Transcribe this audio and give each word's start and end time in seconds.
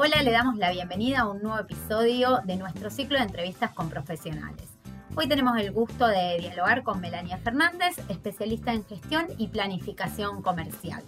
Hola, 0.00 0.22
le 0.22 0.30
damos 0.30 0.56
la 0.56 0.70
bienvenida 0.70 1.22
a 1.22 1.28
un 1.28 1.42
nuevo 1.42 1.58
episodio 1.58 2.38
de 2.44 2.54
nuestro 2.54 2.88
ciclo 2.88 3.18
de 3.18 3.24
entrevistas 3.24 3.72
con 3.72 3.90
profesionales. 3.90 4.68
Hoy 5.16 5.26
tenemos 5.26 5.58
el 5.58 5.72
gusto 5.72 6.06
de 6.06 6.38
dialogar 6.38 6.84
con 6.84 7.00
Melania 7.00 7.36
Fernández, 7.38 7.96
especialista 8.08 8.72
en 8.72 8.84
gestión 8.84 9.26
y 9.38 9.48
planificación 9.48 10.40
comercial. 10.40 11.02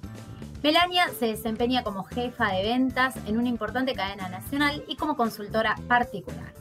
Melania 0.64 1.06
se 1.16 1.26
desempeña 1.26 1.84
como 1.84 2.02
jefa 2.02 2.50
de 2.50 2.64
ventas 2.64 3.14
en 3.28 3.38
una 3.38 3.48
importante 3.48 3.94
cadena 3.94 4.28
nacional 4.28 4.82
y 4.88 4.96
como 4.96 5.16
consultora 5.16 5.76
particular. 5.86 6.52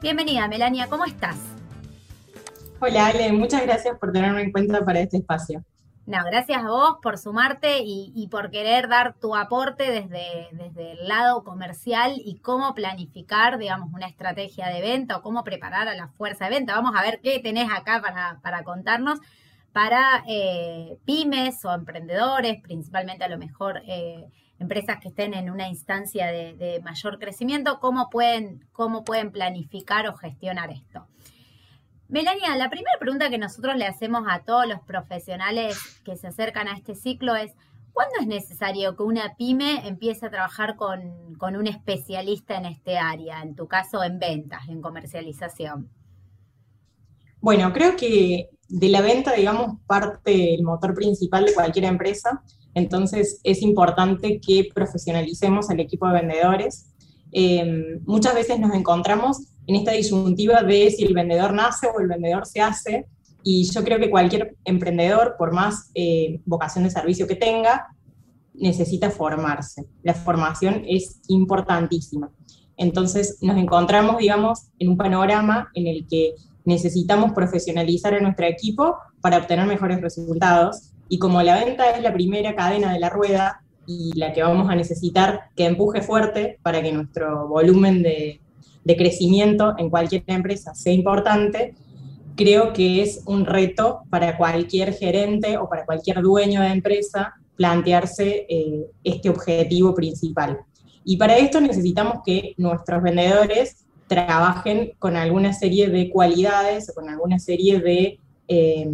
Bienvenida, 0.00 0.48
Melania, 0.48 0.86
¿cómo 0.88 1.04
estás? 1.04 1.36
Hola, 2.80 3.08
Ale, 3.08 3.30
muchas 3.34 3.60
gracias 3.60 3.98
por 3.98 4.10
tenerme 4.10 4.40
en 4.40 4.52
cuenta 4.52 4.82
para 4.86 5.00
este 5.00 5.18
espacio. 5.18 5.62
No, 6.06 6.22
gracias 6.22 6.62
a 6.62 6.68
vos 6.68 6.98
por 7.02 7.16
sumarte 7.16 7.78
y, 7.82 8.28
por 8.30 8.50
querer 8.50 8.88
dar 8.88 9.14
tu 9.14 9.34
aporte 9.34 9.90
desde, 9.90 10.48
desde, 10.52 10.92
el 10.92 11.08
lado 11.08 11.44
comercial 11.44 12.20
y 12.22 12.40
cómo 12.40 12.74
planificar, 12.74 13.56
digamos, 13.56 13.90
una 13.94 14.06
estrategia 14.06 14.68
de 14.68 14.82
venta 14.82 15.16
o 15.16 15.22
cómo 15.22 15.44
preparar 15.44 15.88
a 15.88 15.94
la 15.94 16.08
fuerza 16.08 16.44
de 16.44 16.50
venta. 16.50 16.74
Vamos 16.74 16.94
a 16.94 17.02
ver 17.02 17.20
qué 17.22 17.40
tenés 17.40 17.70
acá 17.72 18.02
para, 18.02 18.38
para 18.42 18.64
contarnos 18.64 19.18
para 19.72 20.22
eh, 20.28 20.98
pymes 21.06 21.64
o 21.64 21.72
emprendedores, 21.74 22.60
principalmente 22.62 23.24
a 23.24 23.28
lo 23.28 23.38
mejor 23.38 23.82
eh, 23.86 24.28
empresas 24.60 24.98
que 25.00 25.08
estén 25.08 25.34
en 25.34 25.50
una 25.50 25.68
instancia 25.68 26.26
de, 26.26 26.54
de, 26.54 26.80
mayor 26.80 27.18
crecimiento, 27.18 27.80
cómo 27.80 28.08
pueden, 28.10 28.68
cómo 28.72 29.04
pueden 29.04 29.32
planificar 29.32 30.06
o 30.06 30.14
gestionar 30.14 30.70
esto. 30.70 31.08
Melania, 32.14 32.54
la 32.54 32.70
primera 32.70 32.96
pregunta 33.00 33.28
que 33.28 33.38
nosotros 33.38 33.74
le 33.74 33.86
hacemos 33.86 34.22
a 34.30 34.44
todos 34.44 34.68
los 34.68 34.78
profesionales 34.82 35.76
que 36.04 36.14
se 36.14 36.28
acercan 36.28 36.68
a 36.68 36.76
este 36.76 36.94
ciclo 36.94 37.34
es, 37.34 37.50
¿cuándo 37.92 38.14
es 38.20 38.28
necesario 38.28 38.96
que 38.96 39.02
una 39.02 39.34
pyme 39.36 39.84
empiece 39.88 40.24
a 40.24 40.30
trabajar 40.30 40.76
con, 40.76 41.00
un 41.40 41.66
especialista 41.66 42.56
en 42.56 42.66
este 42.66 42.98
área? 42.98 43.42
En 43.42 43.56
tu 43.56 43.66
caso, 43.66 44.04
en 44.04 44.20
ventas, 44.20 44.68
en 44.68 44.80
comercialización. 44.80 45.90
Bueno, 47.40 47.72
creo 47.72 47.96
que 47.96 48.48
de 48.68 48.88
la 48.90 49.00
venta, 49.00 49.32
digamos, 49.32 49.80
parte 49.88 50.54
el 50.54 50.62
motor 50.62 50.94
principal 50.94 51.44
de 51.44 51.54
cualquier 51.54 51.86
empresa. 51.86 52.44
Entonces 52.74 53.40
es 53.42 53.60
importante 53.60 54.40
que 54.40 54.68
profesionalicemos 54.72 55.68
al 55.68 55.80
equipo 55.80 56.06
de 56.06 56.20
vendedores. 56.20 56.94
Eh, 57.32 57.98
muchas 58.06 58.36
veces 58.36 58.60
nos 58.60 58.72
encontramos 58.72 59.53
en 59.66 59.76
esta 59.76 59.92
disyuntiva 59.92 60.62
de 60.62 60.90
si 60.90 61.04
el 61.04 61.14
vendedor 61.14 61.52
nace 61.52 61.86
o 61.86 62.00
el 62.00 62.08
vendedor 62.08 62.46
se 62.46 62.60
hace. 62.60 63.06
Y 63.42 63.70
yo 63.70 63.84
creo 63.84 63.98
que 63.98 64.10
cualquier 64.10 64.56
emprendedor, 64.64 65.36
por 65.38 65.52
más 65.52 65.90
eh, 65.94 66.40
vocación 66.44 66.84
de 66.84 66.90
servicio 66.90 67.26
que 67.26 67.36
tenga, 67.36 67.88
necesita 68.54 69.10
formarse. 69.10 69.84
La 70.02 70.14
formación 70.14 70.82
es 70.86 71.20
importantísima. 71.28 72.30
Entonces 72.76 73.38
nos 73.42 73.56
encontramos, 73.56 74.18
digamos, 74.18 74.68
en 74.78 74.88
un 74.88 74.96
panorama 74.96 75.70
en 75.74 75.86
el 75.86 76.06
que 76.08 76.34
necesitamos 76.64 77.32
profesionalizar 77.32 78.14
a 78.14 78.20
nuestro 78.20 78.46
equipo 78.46 78.96
para 79.20 79.38
obtener 79.38 79.66
mejores 79.66 80.00
resultados. 80.00 80.92
Y 81.08 81.18
como 81.18 81.42
la 81.42 81.62
venta 81.62 81.90
es 81.90 82.02
la 82.02 82.12
primera 82.12 82.54
cadena 82.54 82.92
de 82.92 83.00
la 83.00 83.10
rueda 83.10 83.60
y 83.86 84.18
la 84.18 84.32
que 84.32 84.42
vamos 84.42 84.70
a 84.70 84.74
necesitar 84.74 85.50
que 85.54 85.66
empuje 85.66 86.00
fuerte 86.00 86.58
para 86.62 86.82
que 86.82 86.92
nuestro 86.92 87.48
volumen 87.48 88.02
de, 88.02 88.40
de 88.84 88.96
crecimiento 88.96 89.74
en 89.78 89.90
cualquier 89.90 90.24
empresa 90.26 90.74
sea 90.74 90.92
importante, 90.92 91.74
creo 92.36 92.72
que 92.72 93.02
es 93.02 93.22
un 93.26 93.46
reto 93.46 94.02
para 94.10 94.36
cualquier 94.36 94.92
gerente 94.92 95.56
o 95.56 95.68
para 95.68 95.84
cualquier 95.84 96.20
dueño 96.20 96.60
de 96.60 96.68
empresa 96.68 97.34
plantearse 97.56 98.46
eh, 98.48 98.86
este 99.04 99.28
objetivo 99.30 99.94
principal. 99.94 100.58
Y 101.04 101.16
para 101.16 101.36
esto 101.36 101.60
necesitamos 101.60 102.18
que 102.24 102.54
nuestros 102.56 103.02
vendedores 103.02 103.84
trabajen 104.08 104.92
con 104.98 105.16
alguna 105.16 105.52
serie 105.52 105.88
de 105.88 106.10
cualidades 106.10 106.90
o 106.90 106.94
con 106.94 107.08
alguna 107.08 107.38
serie 107.38 107.80
de 107.80 108.18
eh, 108.48 108.90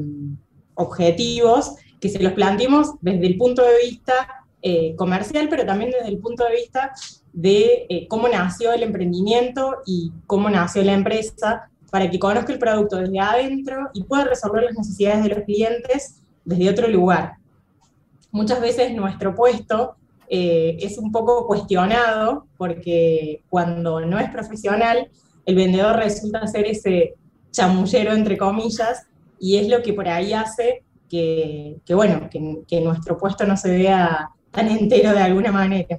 objetivos 0.74 1.74
que 2.00 2.08
se 2.08 2.22
los 2.22 2.32
planteemos 2.32 2.92
desde 3.00 3.26
el 3.26 3.36
punto 3.36 3.62
de 3.62 3.76
vista 3.84 4.46
eh, 4.62 4.94
comercial, 4.96 5.48
pero 5.48 5.64
también 5.64 5.90
desde 5.90 6.08
el 6.08 6.18
punto 6.18 6.44
de 6.44 6.56
vista 6.56 6.92
de 7.32 7.86
eh, 7.88 8.06
cómo 8.08 8.28
nació 8.28 8.72
el 8.72 8.82
emprendimiento 8.82 9.78
y 9.86 10.12
cómo 10.26 10.50
nació 10.50 10.82
la 10.82 10.94
empresa, 10.94 11.70
para 11.90 12.08
que 12.10 12.18
conozca 12.18 12.52
el 12.52 12.58
producto 12.58 12.96
desde 12.96 13.18
adentro 13.18 13.90
y 13.92 14.04
pueda 14.04 14.24
resolver 14.24 14.62
las 14.64 14.74
necesidades 14.74 15.24
de 15.24 15.28
los 15.30 15.44
clientes 15.44 16.22
desde 16.44 16.70
otro 16.70 16.88
lugar. 16.88 17.34
Muchas 18.30 18.60
veces 18.60 18.94
nuestro 18.94 19.34
puesto 19.34 19.96
eh, 20.28 20.76
es 20.80 20.98
un 20.98 21.10
poco 21.10 21.46
cuestionado 21.46 22.46
porque 22.56 23.42
cuando 23.48 24.00
no 24.00 24.20
es 24.20 24.30
profesional, 24.30 25.10
el 25.44 25.54
vendedor 25.56 25.96
resulta 25.96 26.46
ser 26.46 26.66
ese 26.66 27.14
chamullero, 27.50 28.12
entre 28.12 28.38
comillas, 28.38 29.06
y 29.40 29.56
es 29.56 29.68
lo 29.68 29.82
que 29.82 29.92
por 29.92 30.06
ahí 30.06 30.32
hace 30.32 30.84
que, 31.08 31.80
bueno, 31.88 32.30
que 32.30 32.80
nuestro 32.80 33.18
puesto 33.18 33.44
no 33.44 33.56
se 33.56 33.76
vea 33.76 34.30
tan 34.52 34.68
entero 34.68 35.10
de 35.10 35.18
alguna 35.18 35.50
manera. 35.50 35.98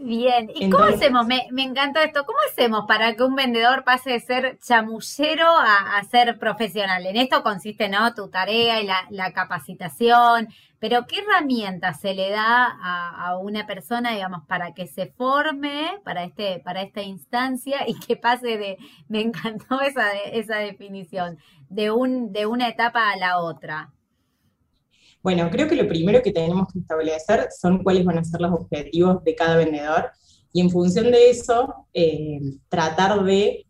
Bien, 0.00 0.48
¿y 0.54 0.70
cómo 0.70 0.84
hacemos? 0.84 1.26
Me, 1.26 1.48
me, 1.50 1.64
encanta 1.64 2.04
esto. 2.04 2.24
¿Cómo 2.24 2.38
hacemos 2.48 2.84
para 2.86 3.16
que 3.16 3.24
un 3.24 3.34
vendedor 3.34 3.82
pase 3.82 4.10
de 4.10 4.20
ser 4.20 4.58
chamullero 4.60 5.48
a, 5.48 6.00
ser 6.08 6.38
profesional? 6.38 7.04
En 7.04 7.16
esto 7.16 7.42
consiste, 7.42 7.88
¿no? 7.88 8.14
Tu 8.14 8.28
tarea 8.28 8.80
y 8.80 8.86
la, 8.86 9.32
capacitación, 9.32 10.48
pero 10.78 11.04
¿qué 11.06 11.18
herramientas 11.18 12.00
se 12.00 12.14
le 12.14 12.30
da 12.30 12.78
a, 12.80 13.38
una 13.38 13.66
persona, 13.66 14.12
digamos, 14.12 14.46
para 14.46 14.72
que 14.72 14.86
se 14.86 15.06
forme 15.06 15.98
para, 16.04 16.22
este, 16.22 16.60
para 16.60 16.82
esta 16.82 17.02
instancia 17.02 17.78
y 17.88 17.98
que 17.98 18.16
pase 18.16 18.56
de, 18.56 18.78
me 19.08 19.20
encantó 19.20 19.80
esa, 19.80 20.12
esa 20.12 20.58
definición, 20.58 21.38
de, 21.70 21.90
un, 21.90 22.32
de 22.32 22.46
una 22.46 22.68
etapa 22.68 23.10
a 23.10 23.16
la 23.16 23.38
otra? 23.38 23.90
Bueno, 25.28 25.50
creo 25.50 25.68
que 25.68 25.76
lo 25.76 25.86
primero 25.86 26.22
que 26.22 26.32
tenemos 26.32 26.68
que 26.72 26.78
establecer 26.78 27.48
son 27.50 27.82
cuáles 27.82 28.02
van 28.02 28.16
a 28.16 28.24
ser 28.24 28.40
los 28.40 28.50
objetivos 28.50 29.22
de 29.24 29.34
cada 29.34 29.58
vendedor 29.58 30.06
y 30.54 30.62
en 30.62 30.70
función 30.70 31.10
de 31.12 31.28
eso 31.28 31.86
eh, 31.92 32.40
tratar 32.70 33.22
de 33.24 33.66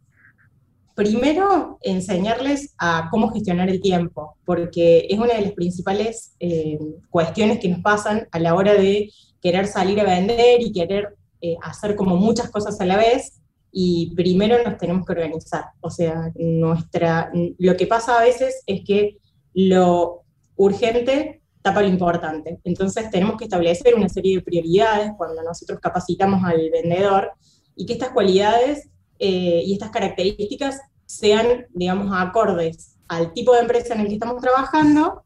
primero 0.95 1.81
enseñarles 1.83 2.77
a 2.79 3.09
cómo 3.11 3.33
gestionar 3.33 3.69
el 3.69 3.81
tiempo, 3.81 4.37
porque 4.45 5.09
es 5.11 5.19
una 5.19 5.35
de 5.35 5.41
las 5.41 5.53
principales 5.55 6.37
eh, 6.39 6.79
cuestiones 7.11 7.59
que 7.59 7.71
nos 7.71 7.81
pasan 7.81 8.29
a 8.31 8.39
la 8.39 8.55
hora 8.55 8.75
de 8.75 9.11
querer 9.43 9.67
salir 9.67 9.99
a 9.99 10.05
vender 10.05 10.63
y 10.63 10.71
querer 10.71 11.17
eh, 11.41 11.57
hacer 11.61 11.97
como 11.97 12.15
muchas 12.15 12.51
cosas 12.51 12.81
a 12.81 12.87
la 12.87 12.99
vez, 12.99 13.41
y 13.73 14.15
primero 14.15 14.63
nos 14.63 14.79
tenemos 14.79 15.05
que 15.05 15.13
organizar. 15.13 15.65
O 15.81 15.91
sea, 15.91 16.31
nuestra, 16.37 17.33
lo 17.59 17.77
que 17.77 17.89
pasa 17.89 18.17
a 18.17 18.23
veces 18.23 18.63
es 18.65 18.83
que 18.87 19.17
lo 19.55 20.23
urgente 20.55 21.38
tapa 21.69 21.83
lo 21.83 21.89
importante. 21.89 22.59
Entonces 22.65 23.11
tenemos 23.11 23.37
que 23.37 23.45
establecer 23.45 23.95
una 23.95 24.09
serie 24.09 24.37
de 24.37 24.43
prioridades 24.43 25.13
cuando 25.17 25.43
nosotros 25.43 25.79
capacitamos 25.81 26.43
al 26.45 26.71
vendedor 26.71 27.33
y 27.77 27.85
que 27.87 27.93
estas 27.93 28.11
cualidades 28.11 28.89
eh, 29.19 29.63
y 29.65 29.73
estas 29.75 29.91
características 29.91 30.81
sean, 31.05 31.67
digamos, 31.71 32.11
acordes 32.13 32.97
al 33.09 33.33
tipo 33.33 33.55
de 33.55 33.61
empresa 33.61 33.95
en 33.95 34.01
el 34.01 34.09
que 34.09 34.15
estamos 34.15 34.41
trabajando 34.41 35.23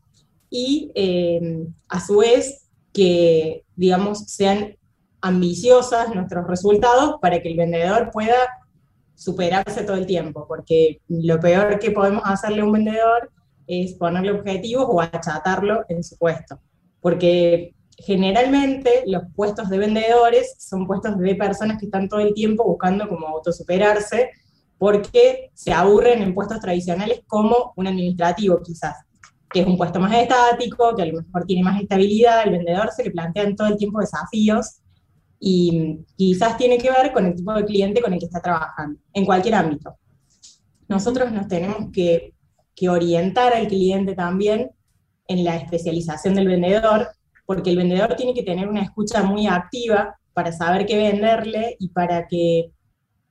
y 0.51 0.91
eh, 0.95 1.67
a 1.89 2.05
su 2.05 2.19
vez 2.19 2.69
que, 2.93 3.65
digamos, 3.77 4.25
sean 4.27 4.77
ambiciosas 5.21 6.15
nuestros 6.15 6.47
resultados 6.47 7.17
para 7.21 7.41
que 7.41 7.49
el 7.49 7.57
vendedor 7.57 8.11
pueda 8.13 8.37
superarse 9.15 9.85
todo 9.85 9.97
el 9.97 10.07
tiempo, 10.07 10.47
porque 10.49 11.01
lo 11.09 11.39
peor 11.39 11.79
que 11.79 11.93
podemos 11.93 12.23
hacerle 12.25 12.63
a 12.63 12.65
un 12.65 12.73
vendedor 12.73 13.31
es 13.67 13.95
ponerle 13.95 14.33
objetivos 14.33 14.87
o 14.89 15.01
achatarlo 15.01 15.85
en 15.89 16.03
su 16.03 16.17
puesto. 16.17 16.61
Porque 17.01 17.75
generalmente 17.97 19.05
los 19.07 19.23
puestos 19.35 19.69
de 19.69 19.79
vendedores 19.79 20.55
son 20.59 20.87
puestos 20.87 21.19
de 21.19 21.35
personas 21.35 21.79
que 21.79 21.87
están 21.87 22.09
todo 22.09 22.21
el 22.21 22.35
tiempo 22.35 22.65
buscando 22.65 23.09
como 23.09 23.29
autosuperarse 23.29 24.31
porque 24.79 25.51
se 25.55 25.73
aburren 25.73 26.23
en 26.23 26.35
puestos 26.35 26.59
tradicionales 26.59 27.23
como 27.29 27.73
un 27.77 27.87
administrativo 27.87 28.61
quizás, 28.63 28.97
que 29.49 29.61
es 29.61 29.67
un 29.67 29.77
puesto 29.77 30.01
más 30.01 30.13
estático, 30.15 30.97
que 30.97 31.03
a 31.03 31.07
lo 31.07 31.23
mejor 31.23 31.45
tiene 31.45 31.63
más 31.63 31.81
estabilidad, 31.81 32.43
el 32.45 32.51
vendedor 32.51 32.91
se 32.91 33.05
le 33.05 33.13
plantean 33.13 33.55
todo 33.55 33.69
el 33.69 33.77
tiempo 33.77 34.01
desafíos 34.01 34.81
y 35.39 36.01
quizás 36.17 36.57
tiene 36.57 36.79
que 36.79 36.91
ver 36.91 37.13
con 37.13 37.27
el 37.27 37.35
tipo 37.37 37.53
de 37.53 37.65
cliente 37.65 38.01
con 38.01 38.13
el 38.13 38.19
que 38.19 38.27
está 38.27 38.41
trabajando, 38.41 38.99
en 39.13 39.25
cualquier 39.25 39.55
ámbito. 39.55 39.97
Nosotros 40.89 41.31
nos 41.31 41.47
tenemos 41.47 41.93
que 41.93 42.35
que 42.75 42.89
orientar 42.89 43.55
al 43.55 43.69
cliente 43.69 44.15
también 44.15 44.71
en 45.29 45.45
la 45.45 45.57
especialización 45.57 46.35
del 46.35 46.49
vendedor, 46.49 47.09
porque 47.47 47.71
el 47.71 47.77
vendedor 47.77 48.15
tiene 48.17 48.35
que 48.35 48.43
tener 48.43 48.69
una 48.69 48.83
escucha 48.83 49.23
muy 49.23 49.47
activa 49.47 50.17
para 50.33 50.53
saber 50.53 50.87
qué 50.87 50.97
venderle 50.97 51.77
y 51.79 51.89
para 51.89 52.27
que 52.27 52.73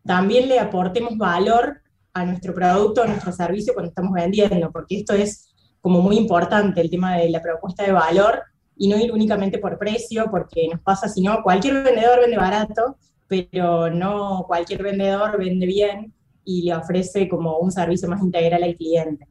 también 0.03 0.47
le 0.47 0.59
aportemos 0.59 1.17
valor 1.17 1.81
a 2.13 2.25
nuestro 2.25 2.53
producto, 2.53 3.03
a 3.03 3.07
nuestro 3.07 3.31
servicio 3.31 3.73
cuando 3.73 3.89
estamos 3.89 4.11
vendiendo, 4.13 4.71
porque 4.71 4.97
esto 4.97 5.13
es 5.13 5.53
como 5.79 6.01
muy 6.01 6.17
importante, 6.17 6.81
el 6.81 6.89
tema 6.89 7.17
de 7.17 7.29
la 7.29 7.41
propuesta 7.41 7.83
de 7.83 7.91
valor 7.91 8.43
y 8.75 8.87
no 8.87 8.97
ir 8.97 9.11
únicamente 9.11 9.57
por 9.57 9.77
precio, 9.77 10.25
porque 10.29 10.67
nos 10.71 10.81
pasa, 10.81 11.07
si 11.07 11.21
no, 11.21 11.41
cualquier 11.43 11.83
vendedor 11.83 12.19
vende 12.19 12.37
barato, 12.37 12.97
pero 13.27 13.89
no 13.89 14.43
cualquier 14.47 14.83
vendedor 14.83 15.37
vende 15.37 15.65
bien 15.65 16.13
y 16.43 16.63
le 16.63 16.75
ofrece 16.75 17.29
como 17.29 17.57
un 17.59 17.71
servicio 17.71 18.09
más 18.09 18.21
integral 18.21 18.63
al 18.63 18.75
cliente. 18.75 19.27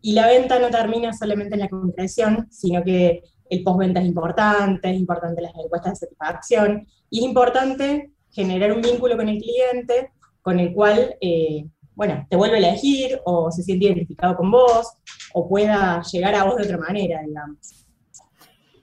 Y 0.00 0.12
la 0.12 0.26
venta 0.26 0.58
no 0.58 0.70
termina 0.70 1.12
solamente 1.12 1.54
en 1.54 1.60
la 1.60 1.68
concreción, 1.68 2.46
sino 2.50 2.82
que 2.84 3.22
el 3.50 3.62
postventa 3.62 4.00
es 4.00 4.06
importante, 4.06 4.90
es 4.90 4.96
importante 4.96 5.42
las 5.42 5.54
encuestas 5.54 5.94
de 5.94 6.06
satisfacción, 6.06 6.86
y 7.10 7.20
es 7.20 7.24
importante 7.24 8.12
generar 8.30 8.72
un 8.72 8.82
vínculo 8.82 9.16
con 9.16 9.28
el 9.28 9.38
cliente 9.38 10.12
con 10.48 10.60
el 10.60 10.72
cual, 10.72 11.14
eh, 11.20 11.66
bueno, 11.94 12.26
te 12.30 12.36
vuelve 12.36 12.56
a 12.56 12.58
elegir 12.58 13.20
o 13.26 13.50
se 13.50 13.62
siente 13.62 13.84
identificado 13.84 14.34
con 14.34 14.50
vos 14.50 14.94
o 15.34 15.46
pueda 15.46 16.00
llegar 16.10 16.34
a 16.34 16.44
vos 16.44 16.56
de 16.56 16.62
otra 16.62 16.78
manera, 16.78 17.20
digamos. 17.20 17.86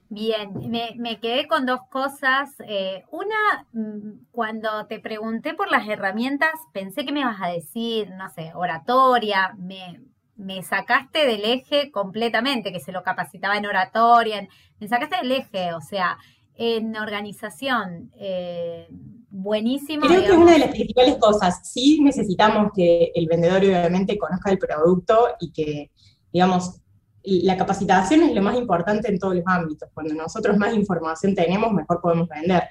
Bien, 0.10 0.52
me, 0.70 1.20
quedé 1.20 1.48
con 1.48 1.66
dos 1.66 1.80
cosas. 1.90 2.52
Eh, 2.68 3.04
una, 3.12 3.66
mm, 3.74 4.28
cuando 4.32 4.86
te 4.86 5.00
pregunté 5.00 5.56
por 5.56 5.72
las 5.72 5.88
herramientas, 5.88 6.52
pensé 6.72 7.04
que 7.04 7.12
me 7.12 7.22
ibas 7.22 7.42
a 7.42 7.48
decir, 7.48 8.12
no 8.12 8.30
sé, 8.30 8.52
oratoria, 8.54 9.56
me, 9.58 10.02
me 10.36 10.62
sacaste 10.64 11.26
del 11.26 11.46
eje 11.46 11.92
completamente, 11.92 12.72
que 12.72 12.80
se 12.80 12.92
lo 12.92 13.04
capacitaba 13.04 13.58
en 13.58 13.66
oratoria, 13.66 14.48
me 14.80 14.88
sacaste 14.88 15.18
del 15.18 15.32
eje, 15.32 15.74
o 15.74 15.82
sea, 15.82 16.18
en 16.56 16.96
organización, 16.96 18.12
eh, 18.18 18.88
buenísimo. 19.30 20.06
Creo 20.06 20.22
que 20.22 20.28
es 20.28 20.38
una 20.38 20.54
de 20.54 20.60
las 20.60 20.70
principales 20.70 21.18
cosas. 21.18 21.60
Sí 21.64 22.00
necesitamos 22.02 22.72
que 22.74 23.12
el 23.14 23.28
vendedor 23.28 23.58
obviamente 23.58 24.18
conozca 24.18 24.52
el 24.52 24.58
producto 24.58 25.28
y 25.40 25.52
que, 25.52 25.92
digamos, 26.32 26.82
la 27.24 27.58
capacitación 27.58 28.24
es 28.24 28.36
lo 28.36 28.42
más 28.42 28.56
importante 28.56 29.10
en 29.10 29.20
todos 29.20 29.36
los 29.36 29.44
ámbitos. 29.48 29.90
Cuando 29.94 30.14
nosotros 30.14 30.58
más 30.58 30.74
información 30.74 31.34
tenemos, 31.34 31.74
mejor 31.74 32.00
podemos 32.02 32.30
vender. 32.30 32.64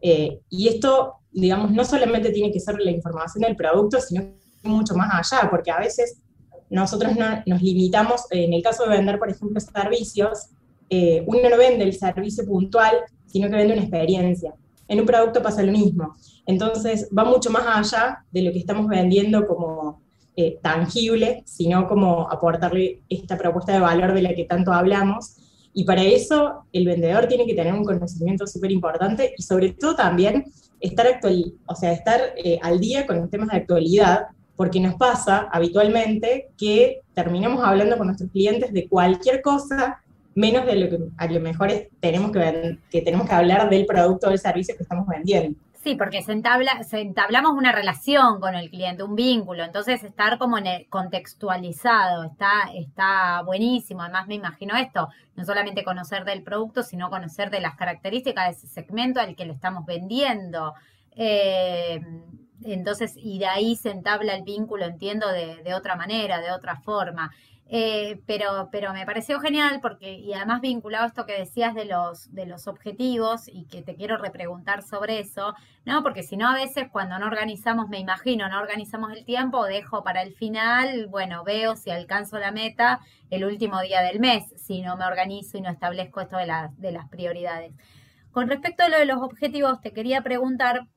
Eh, 0.00 0.40
y 0.48 0.68
esto, 0.68 1.16
digamos, 1.30 1.70
no 1.70 1.84
solamente 1.84 2.30
tiene 2.30 2.50
que 2.50 2.60
ser 2.60 2.80
la 2.80 2.90
información 2.90 3.42
del 3.42 3.56
producto, 3.56 4.00
sino 4.00 4.34
mucho 4.62 4.94
más 4.94 5.32
allá, 5.32 5.48
porque 5.50 5.70
a 5.70 5.78
veces 5.78 6.19
nosotros 6.70 7.12
nos 7.46 7.62
limitamos, 7.62 8.22
en 8.30 8.52
el 8.52 8.62
caso 8.62 8.84
de 8.84 8.90
vender, 8.90 9.18
por 9.18 9.28
ejemplo, 9.28 9.60
servicios, 9.60 10.50
eh, 10.88 11.22
uno 11.26 11.48
no 11.50 11.58
vende 11.58 11.84
el 11.84 11.94
servicio 11.94 12.44
puntual, 12.44 12.94
sino 13.26 13.48
que 13.48 13.56
vende 13.56 13.74
una 13.74 13.82
experiencia. 13.82 14.54
En 14.88 15.00
un 15.00 15.06
producto 15.06 15.42
pasa 15.42 15.62
lo 15.62 15.72
mismo. 15.72 16.16
Entonces, 16.46 17.08
va 17.16 17.24
mucho 17.24 17.50
más 17.50 17.64
allá 17.66 18.24
de 18.32 18.42
lo 18.42 18.52
que 18.52 18.58
estamos 18.58 18.88
vendiendo 18.88 19.46
como 19.46 20.00
eh, 20.36 20.58
tangible, 20.62 21.42
sino 21.44 21.86
como 21.86 22.30
aportarle 22.30 23.02
esta 23.08 23.36
propuesta 23.36 23.72
de 23.72 23.80
valor 23.80 24.14
de 24.14 24.22
la 24.22 24.34
que 24.34 24.44
tanto 24.44 24.72
hablamos. 24.72 25.36
Y 25.72 25.84
para 25.84 26.02
eso, 26.02 26.64
el 26.72 26.86
vendedor 26.86 27.26
tiene 27.28 27.46
que 27.46 27.54
tener 27.54 27.74
un 27.74 27.84
conocimiento 27.84 28.46
súper 28.46 28.72
importante 28.72 29.34
y 29.36 29.42
sobre 29.42 29.72
todo 29.72 29.94
también 29.94 30.46
estar, 30.80 31.06
actual, 31.06 31.52
o 31.66 31.74
sea, 31.74 31.92
estar 31.92 32.20
eh, 32.36 32.58
al 32.62 32.80
día 32.80 33.06
con 33.06 33.18
los 33.20 33.30
temas 33.30 33.50
de 33.50 33.58
actualidad, 33.58 34.26
porque 34.60 34.78
nos 34.78 34.96
pasa 34.96 35.48
habitualmente 35.50 36.50
que 36.58 37.00
terminamos 37.14 37.64
hablando 37.64 37.96
con 37.96 38.08
nuestros 38.08 38.30
clientes 38.30 38.70
de 38.74 38.90
cualquier 38.90 39.40
cosa, 39.40 40.02
menos 40.34 40.66
de 40.66 40.76
lo 40.76 40.90
que 40.90 40.98
a 41.16 41.26
lo 41.28 41.40
mejor 41.40 41.70
tenemos 41.98 42.30
que, 42.30 42.78
que 42.90 43.00
tenemos 43.00 43.26
que 43.26 43.34
hablar 43.34 43.70
del 43.70 43.86
producto 43.86 44.26
o 44.26 44.28
del 44.28 44.38
servicio 44.38 44.76
que 44.76 44.82
estamos 44.82 45.06
vendiendo. 45.06 45.58
Sí, 45.82 45.94
porque 45.94 46.20
se, 46.20 46.32
entabla, 46.32 46.82
se 46.82 47.00
entablamos 47.00 47.52
una 47.52 47.72
relación 47.72 48.38
con 48.38 48.54
el 48.54 48.68
cliente, 48.68 49.02
un 49.02 49.14
vínculo, 49.14 49.64
entonces 49.64 50.04
estar 50.04 50.36
como 50.36 50.58
en 50.58 50.84
contextualizado, 50.90 52.24
está, 52.24 52.70
está 52.74 53.40
buenísimo. 53.40 54.02
Además 54.02 54.26
me 54.26 54.34
imagino 54.34 54.76
esto, 54.76 55.08
no 55.36 55.46
solamente 55.46 55.84
conocer 55.84 56.26
del 56.26 56.42
producto, 56.42 56.82
sino 56.82 57.08
conocer 57.08 57.48
de 57.48 57.62
las 57.62 57.76
características 57.76 58.44
de 58.44 58.52
ese 58.52 58.66
segmento 58.66 59.20
al 59.20 59.34
que 59.36 59.46
le 59.46 59.54
estamos 59.54 59.86
vendiendo. 59.86 60.74
Eh, 61.16 62.02
entonces, 62.64 63.14
y 63.16 63.38
de 63.38 63.46
ahí 63.46 63.76
se 63.76 63.90
entabla 63.90 64.34
el 64.34 64.42
vínculo, 64.42 64.84
entiendo, 64.84 65.28
de, 65.28 65.74
otra 65.74 65.96
manera, 65.96 66.40
de 66.40 66.52
otra 66.52 66.76
forma. 66.76 67.30
Eh, 67.72 68.20
pero, 68.26 68.68
pero 68.72 68.92
me 68.92 69.06
pareció 69.06 69.38
genial 69.38 69.78
porque, 69.80 70.14
y 70.14 70.32
además 70.32 70.60
vinculado 70.60 71.04
a 71.04 71.06
esto 71.06 71.24
que 71.24 71.38
decías 71.38 71.72
de 71.72 71.84
los, 71.84 72.34
de 72.34 72.44
los 72.44 72.66
objetivos, 72.66 73.46
y 73.46 73.66
que 73.66 73.82
te 73.82 73.94
quiero 73.94 74.16
repreguntar 74.16 74.82
sobre 74.82 75.20
eso, 75.20 75.54
¿no? 75.84 76.02
Porque 76.02 76.24
si 76.24 76.36
no, 76.36 76.48
a 76.48 76.54
veces 76.54 76.88
cuando 76.90 77.18
no 77.20 77.26
organizamos, 77.26 77.88
me 77.88 78.00
imagino, 78.00 78.48
no 78.48 78.58
organizamos 78.58 79.12
el 79.12 79.24
tiempo, 79.24 79.64
dejo 79.66 80.02
para 80.02 80.22
el 80.22 80.34
final, 80.34 81.06
bueno, 81.06 81.44
veo 81.44 81.76
si 81.76 81.90
alcanzo 81.90 82.40
la 82.40 82.50
meta 82.50 83.00
el 83.30 83.44
último 83.44 83.80
día 83.80 84.02
del 84.02 84.18
mes, 84.18 84.52
si 84.56 84.82
no 84.82 84.96
me 84.96 85.04
organizo 85.04 85.56
y 85.56 85.60
no 85.60 85.70
establezco 85.70 86.20
esto 86.20 86.38
de, 86.38 86.52
de 86.76 86.92
las 86.92 87.08
prioridades. 87.08 87.72
Con 88.32 88.48
respecto 88.48 88.82
a 88.82 88.88
lo 88.88 88.98
de 88.98 89.06
los 89.06 89.22
objetivos, 89.22 89.80
te 89.80 89.92
quería 89.92 90.22
preguntar, 90.22 90.88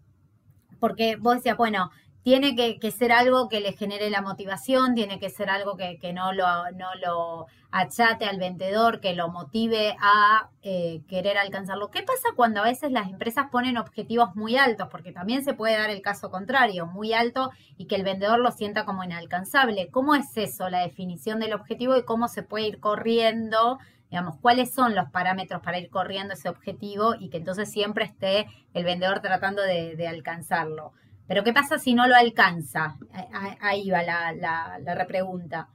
porque 0.79 1.15
vos 1.15 1.35
decías, 1.35 1.57
bueno, 1.57 1.91
tiene 2.23 2.55
que, 2.55 2.91
ser 2.91 3.11
algo 3.11 3.49
que 3.49 3.59
le 3.59 3.73
genere 3.73 4.09
la 4.09 4.21
motivación, 4.21 4.95
tiene 4.95 5.19
que 5.19 5.29
ser 5.29 5.49
algo 5.49 5.75
que, 5.75 6.13
no, 6.13 6.31
lo, 6.31 6.45
no 6.71 6.87
lo 7.05 7.47
achate 7.69 8.25
al 8.25 8.37
vendedor, 8.37 9.01
que 9.01 9.13
lo 9.13 9.27
motive 9.27 9.97
a 9.99 10.49
eh, 10.61 11.01
querer 11.09 11.37
alcanzarlo. 11.37 11.91
¿Qué 11.91 12.01
pasa 12.01 12.29
cuando 12.33 12.61
a 12.61 12.63
veces 12.63 12.93
las 12.93 13.09
empresas 13.09 13.47
ponen 13.51 13.77
objetivos 13.77 14.35
muy 14.35 14.55
altos? 14.55 14.87
Porque 14.89 15.11
también 15.11 15.43
se 15.43 15.53
puede 15.53 15.77
dar 15.77 15.89
el 15.89 16.01
caso 16.01 16.31
contrario, 16.31 16.85
muy 16.85 17.11
alto 17.11 17.51
y 17.77 17.87
que 17.87 17.95
el 17.95 18.03
vendedor 18.03 18.39
lo 18.39 18.51
sienta 18.51 18.85
como 18.85 19.03
inalcanzable. 19.03 19.89
¿Cómo 19.91 20.15
es 20.15 20.37
eso, 20.37 20.69
la 20.69 20.79
definición 20.79 21.41
del 21.41 21.53
objetivo 21.53 21.97
y 21.97 22.05
cómo 22.05 22.29
se 22.29 22.43
puede 22.43 22.67
ir 22.67 22.79
corriendo? 22.79 23.79
Digamos, 24.13 24.35
cuáles 24.41 24.71
son 24.71 24.93
los 24.93 25.09
parámetros 25.09 25.59
para 25.63 25.79
ir 25.79 25.89
corriendo 25.89 26.35
ese 26.35 26.47
objetivo 26.47 27.15
y 27.19 27.29
que 27.29 27.37
entonces 27.37 27.71
siempre 27.71 28.05
esté 28.05 28.45
el 28.75 28.83
vendedor 28.83 29.21
tratando 29.21 29.63
de, 29.63 30.07
alcanzarlo. 30.07 30.91
Pero 31.27 31.43
¿qué 31.43 31.51
pasa 31.51 31.79
si 31.79 31.95
no 31.95 32.05
lo 32.05 32.15
alcanza? 32.15 32.95
Ahí 33.59 33.89
va 33.89 34.03
la, 34.03 34.93
repregunta. 34.93 35.67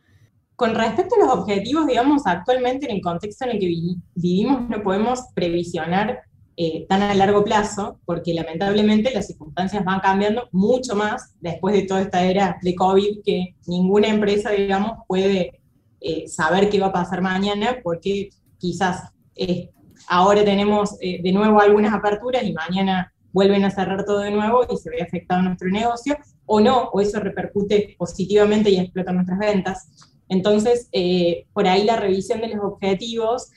Con 0.54 0.72
respecto 0.76 1.16
a 1.16 1.24
los 1.26 1.34
objetivos, 1.36 1.88
digamos, 1.88 2.28
actualmente 2.28 2.86
en 2.88 2.94
el 2.94 3.02
contexto 3.02 3.44
en 3.44 3.50
el 3.50 3.58
que 3.58 3.72
vivimos 4.14 4.70
no 4.70 4.84
podemos 4.84 5.20
previsionar 5.34 6.20
eh, 6.56 6.86
tan 6.88 7.02
a 7.02 7.14
largo 7.14 7.42
plazo, 7.42 7.98
porque 8.04 8.34
lamentablemente 8.34 9.12
las 9.12 9.26
circunstancias 9.26 9.84
van 9.84 9.98
cambiando 9.98 10.48
mucho 10.52 10.94
más 10.94 11.34
después 11.40 11.74
de 11.74 11.82
toda 11.82 12.02
esta 12.02 12.22
era 12.22 12.56
de 12.62 12.76
COVID, 12.76 13.20
que 13.24 13.56
ninguna 13.66 14.06
empresa, 14.06 14.50
digamos, 14.50 14.92
puede 15.08 15.57
eh, 16.00 16.28
saber 16.28 16.70
qué 16.70 16.80
va 16.80 16.86
a 16.86 16.92
pasar 16.92 17.22
mañana, 17.22 17.78
porque 17.82 18.30
quizás 18.58 19.12
eh, 19.34 19.70
ahora 20.08 20.44
tenemos 20.44 20.96
eh, 21.00 21.20
de 21.22 21.32
nuevo 21.32 21.60
algunas 21.60 21.92
aperturas 21.92 22.44
y 22.44 22.52
mañana 22.52 23.12
vuelven 23.32 23.64
a 23.64 23.70
cerrar 23.70 24.04
todo 24.04 24.20
de 24.20 24.30
nuevo 24.30 24.66
y 24.70 24.76
se 24.76 24.90
ve 24.90 25.02
afectado 25.02 25.42
nuestro 25.42 25.68
negocio, 25.68 26.16
o 26.46 26.60
no, 26.60 26.88
o 26.92 27.00
eso 27.00 27.20
repercute 27.20 27.94
positivamente 27.98 28.70
y 28.70 28.78
explota 28.78 29.12
nuestras 29.12 29.38
ventas. 29.38 30.12
Entonces, 30.30 30.90
por 31.52 31.66
ahí 31.66 31.84
la 31.84 31.96
revisión 31.96 32.40
de 32.40 32.48
los 32.48 32.62
objetivos 32.62 33.50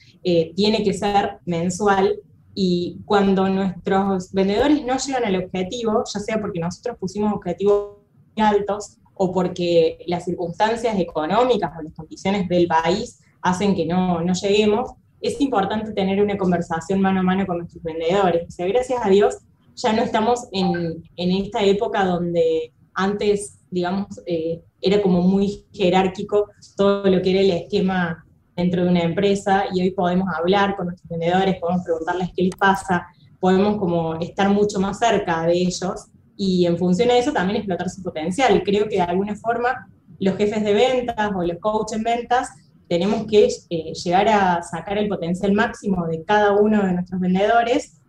tiene 0.55 0.83
que 0.83 0.93
ser 0.93 1.39
mensual 1.45 2.17
y 2.53 2.99
cuando 3.05 3.49
nuestros 3.49 4.31
vendedores 4.31 4.85
no 4.85 4.97
llegan 4.97 5.25
al 5.25 5.43
objetivo, 5.43 6.03
ya 6.13 6.19
sea 6.19 6.39
porque 6.39 6.59
nosotros 6.59 6.97
pusimos 6.97 7.33
objetivos 7.33 7.97
altos 8.37 8.97
o 9.23 9.31
porque 9.31 9.99
las 10.07 10.25
circunstancias 10.25 10.97
económicas 10.97 11.71
o 11.77 11.83
las 11.83 11.93
condiciones 11.93 12.49
del 12.49 12.65
país 12.65 13.19
hacen 13.43 13.75
que 13.75 13.85
no, 13.85 14.19
no 14.21 14.33
lleguemos, 14.33 14.93
es 15.21 15.39
importante 15.39 15.93
tener 15.93 16.23
una 16.23 16.39
conversación 16.39 16.99
mano 16.99 17.19
a 17.19 17.23
mano 17.23 17.45
con 17.45 17.59
nuestros 17.59 17.83
vendedores. 17.83 18.59
O 18.59 18.65
gracias 18.65 18.99
a 19.05 19.09
Dios 19.09 19.37
ya 19.75 19.93
no 19.93 20.01
estamos 20.01 20.47
en, 20.51 21.03
en 21.17 21.31
esta 21.43 21.63
época 21.63 22.03
donde 22.03 22.73
antes, 22.95 23.59
digamos, 23.69 24.07
eh, 24.25 24.59
era 24.81 24.99
como 25.03 25.21
muy 25.21 25.67
jerárquico 25.71 26.47
todo 26.75 27.05
lo 27.05 27.21
que 27.21 27.29
era 27.29 27.41
el 27.41 27.51
esquema 27.51 28.25
dentro 28.55 28.83
de 28.83 28.89
una 28.89 29.03
empresa 29.03 29.65
y 29.71 29.83
hoy 29.83 29.91
podemos 29.91 30.29
hablar 30.35 30.75
con 30.75 30.87
nuestros 30.87 31.07
vendedores, 31.07 31.59
podemos 31.59 31.83
preguntarles 31.85 32.29
qué 32.35 32.41
les 32.45 32.55
pasa, 32.55 33.05
podemos 33.39 33.77
como 33.77 34.15
estar 34.15 34.49
mucho 34.49 34.79
más 34.79 34.97
cerca 34.97 35.45
de 35.45 35.53
ellos 35.53 36.07
y 36.37 36.65
en 36.65 36.77
función 36.77 37.09
de 37.09 37.19
eso 37.19 37.31
también 37.31 37.57
explotar 37.57 37.89
su 37.89 38.01
potencial. 38.01 38.61
Creo 38.63 38.87
que 38.87 38.95
de 38.95 39.01
alguna 39.01 39.35
forma 39.35 39.87
los 40.19 40.35
jefes 40.37 40.63
de 40.63 40.73
ventas 40.73 41.31
o 41.35 41.43
los 41.43 41.57
coaches 41.59 41.97
en 41.97 42.03
ventas 42.03 42.49
tenemos 42.87 43.25
que 43.25 43.47
eh, 43.69 43.93
llegar 43.93 44.27
a 44.27 44.61
sacar 44.61 44.97
el 44.97 45.07
potencial 45.07 45.53
máximo 45.53 46.07
de 46.07 46.23
cada 46.23 46.53
uno 46.53 46.83
de 46.83 46.93
nuestros 46.93 47.21
vendedores 47.21 48.01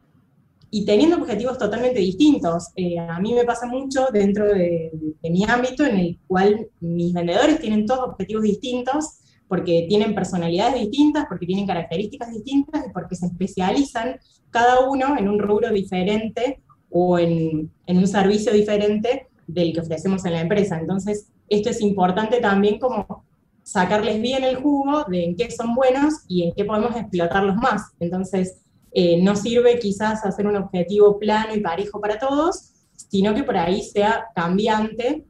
y 0.70 0.84
teniendo 0.84 1.16
objetivos 1.16 1.58
totalmente 1.58 2.00
distintos. 2.00 2.68
Eh, 2.76 2.98
a 2.98 3.20
mí 3.20 3.32
me 3.32 3.44
pasa 3.44 3.66
mucho 3.66 4.08
dentro 4.12 4.46
de, 4.46 4.90
de, 5.22 5.30
mi 5.30 5.44
ámbito 5.44 5.84
en 5.84 5.98
el 5.98 6.18
cual 6.26 6.66
mis 6.80 7.12
vendedores 7.12 7.60
tienen 7.60 7.86
todos 7.86 8.08
objetivos 8.08 8.42
distintos 8.42 9.20
porque 9.46 9.84
tienen 9.88 10.14
personalidades 10.14 10.80
distintas, 10.80 11.26
porque 11.28 11.46
tienen 11.46 11.66
características 11.66 12.32
distintas 12.32 12.86
y 12.88 12.90
porque 12.92 13.14
se 13.14 13.26
especializan 13.26 14.18
cada 14.50 14.88
uno 14.88 15.16
en 15.18 15.28
un 15.28 15.38
rubro 15.38 15.70
diferente 15.70 16.62
o 16.92 17.18
en, 17.18 17.70
un 17.86 18.06
servicio 18.06 18.52
diferente 18.52 19.28
del 19.46 19.72
que 19.72 19.80
ofrecemos 19.80 20.24
en 20.24 20.32
la 20.32 20.40
empresa. 20.40 20.78
Entonces, 20.78 21.28
esto 21.48 21.70
es 21.70 21.80
importante 21.80 22.40
también 22.40 22.78
como 22.78 23.24
sacarles 23.62 24.20
bien 24.20 24.44
el 24.44 24.56
jugo 24.56 25.04
de 25.04 25.24
en 25.24 25.36
qué 25.36 25.50
son 25.50 25.74
buenos 25.74 26.14
y 26.28 26.44
en 26.44 26.54
qué 26.54 26.64
podemos 26.64 26.96
explotarlos 26.96 27.56
más. 27.56 27.92
Entonces, 28.00 28.58
eh, 28.92 29.22
no 29.22 29.36
sirve 29.36 29.78
quizás 29.78 30.24
hacer 30.24 30.46
un 30.46 30.56
objetivo 30.56 31.18
plano 31.18 31.54
y 31.54 31.60
parejo 31.60 32.00
para 32.00 32.18
todos, 32.18 32.70
sino 32.94 33.34
que 33.34 33.42
por 33.42 33.56
ahí 33.56 33.82
sea 33.82 34.26
cambiante 34.34 35.24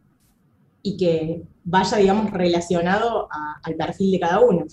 y 0.83 0.97
que 0.97 1.43
vaya, 1.65 1.97
digamos, 1.99 2.31
relacionado 2.33 3.29
al 3.63 3.75
perfil 3.77 4.13
de 4.13 4.21
cada 4.21 4.41
uno. 4.41 4.67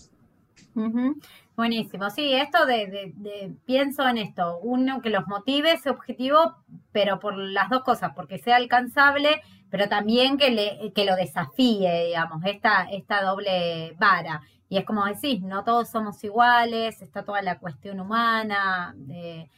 Buenísimo, 1.56 2.10
sí, 2.10 2.34
esto 2.34 2.66
de, 2.66 3.54
pienso 3.66 4.08
en 4.08 4.18
esto, 4.18 4.60
uno 4.60 5.02
que 5.02 5.10
los 5.10 5.28
motive 5.28 5.74
ese 5.74 5.90
objetivo, 5.90 6.56
pero 6.94 7.20
por 7.20 7.38
las 7.38 7.70
dos 7.70 7.84
cosas, 7.84 8.14
porque 8.16 8.38
sea 8.38 8.56
alcanzable, 8.56 9.42
pero 9.70 9.90
también 9.90 10.38
que, 10.38 10.52
le, 10.52 10.94
que 10.94 11.04
lo 11.04 11.18
desafíe, 11.18 12.06
digamos, 12.06 12.42
esta, 12.46 12.84
esta 12.84 13.22
doble 13.24 13.94
vara. 14.00 14.42
Y 14.70 14.78
es 14.78 14.86
como 14.86 15.04
decís, 15.06 15.42
no 15.42 15.66
todos 15.66 15.90
somos 15.90 16.24
iguales, 16.24 17.02
está 17.02 17.26
toda 17.26 17.42
la 17.42 17.60
cuestión 17.60 18.00
humana, 18.00 18.96
eh, 19.10 19.50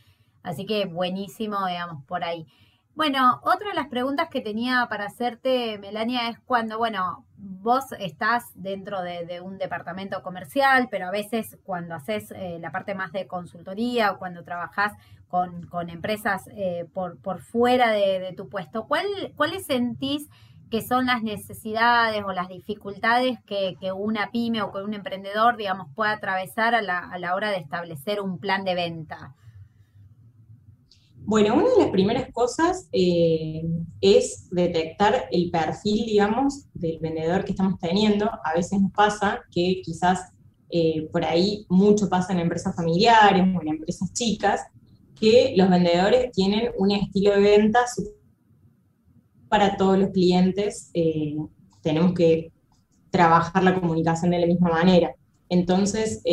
así 0.41 0.65
que 0.65 0.85
buenísimo, 0.85 1.67
digamos, 1.67 2.03
por 2.05 2.23
ahí. 2.23 2.47
Bueno, 3.01 3.41
otra 3.41 3.69
de 3.69 3.73
las 3.73 3.87
preguntas 3.87 4.29
que 4.29 4.41
tenía 4.41 4.85
para 4.87 5.05
hacerte, 5.05 5.79
Melania, 5.79 6.29
es 6.29 6.37
cuando, 6.45 6.77
bueno, 6.77 7.25
vos 7.35 7.85
estás 7.97 8.51
dentro 8.53 9.01
de, 9.01 9.41
un 9.41 9.57
departamento 9.57 10.21
comercial, 10.21 10.87
pero 10.91 11.07
a 11.07 11.09
veces 11.09 11.57
cuando 11.63 11.95
haces 11.95 12.29
eh, 12.29 12.59
la 12.61 12.71
parte 12.71 12.93
más 12.93 13.11
de 13.11 13.25
consultoría 13.25 14.11
o 14.11 14.19
cuando 14.19 14.43
trabajás 14.43 14.93
con, 15.29 15.89
empresas 15.89 16.47
eh, 16.51 16.85
por, 16.93 17.17
por 17.17 17.41
fuera 17.41 17.89
de, 17.89 18.35
tu 18.37 18.49
puesto, 18.49 18.85
¿cuál, 18.85 19.07
¿cuáles 19.35 19.65
sentís 19.65 20.29
que 20.69 20.83
son 20.83 21.07
las 21.07 21.23
necesidades 21.23 22.23
o 22.23 22.33
las 22.33 22.49
dificultades 22.49 23.39
que, 23.47 23.75
una 23.95 24.29
pyme 24.29 24.61
o 24.61 24.71
que 24.71 24.83
un 24.83 24.93
emprendedor, 24.93 25.57
digamos, 25.57 25.87
pueda 25.95 26.11
atravesar 26.11 26.75
a 26.75 26.83
la, 26.83 26.99
a 26.99 27.17
la 27.17 27.33
hora 27.33 27.49
de 27.49 27.57
establecer 27.57 28.21
un 28.21 28.37
plan 28.37 28.63
de 28.63 28.75
venta? 28.75 29.33
Bueno, 31.23 31.53
una 31.55 31.69
de 31.69 31.77
las 31.77 31.89
primeras 31.91 32.31
cosas 32.33 32.89
eh, 32.91 33.63
es 34.01 34.49
detectar 34.49 35.27
el 35.31 35.51
perfil, 35.51 36.05
digamos, 36.05 36.65
del 36.73 36.99
vendedor 36.99 37.45
que 37.45 37.51
estamos 37.51 37.79
teniendo. 37.79 38.29
A 38.43 38.53
veces 38.55 38.81
nos 38.81 38.91
pasa 38.91 39.39
que 39.51 39.81
quizás 39.83 40.31
eh, 40.69 41.07
por 41.11 41.23
ahí 41.23 41.65
mucho 41.69 42.09
pasa 42.09 42.33
en 42.33 42.39
empresas 42.39 42.75
familiares 42.75 43.43
o 43.43 43.61
en 43.61 43.67
empresas 43.67 44.11
chicas, 44.13 44.61
que 45.19 45.53
los 45.55 45.69
vendedores 45.69 46.31
tienen 46.31 46.71
un 46.77 46.91
estilo 46.91 47.31
de 47.31 47.41
venta 47.41 47.79
para 49.47 49.77
todos 49.77 49.97
los 49.99 50.09
clientes. 50.09 50.89
Eh, 50.95 51.37
tenemos 51.81 52.13
que 52.13 52.51
trabajar 53.11 53.63
la 53.63 53.79
comunicación 53.79 54.31
de 54.31 54.39
la 54.39 54.47
misma 54.47 54.69
manera. 54.69 55.13
Entonces, 55.49 56.23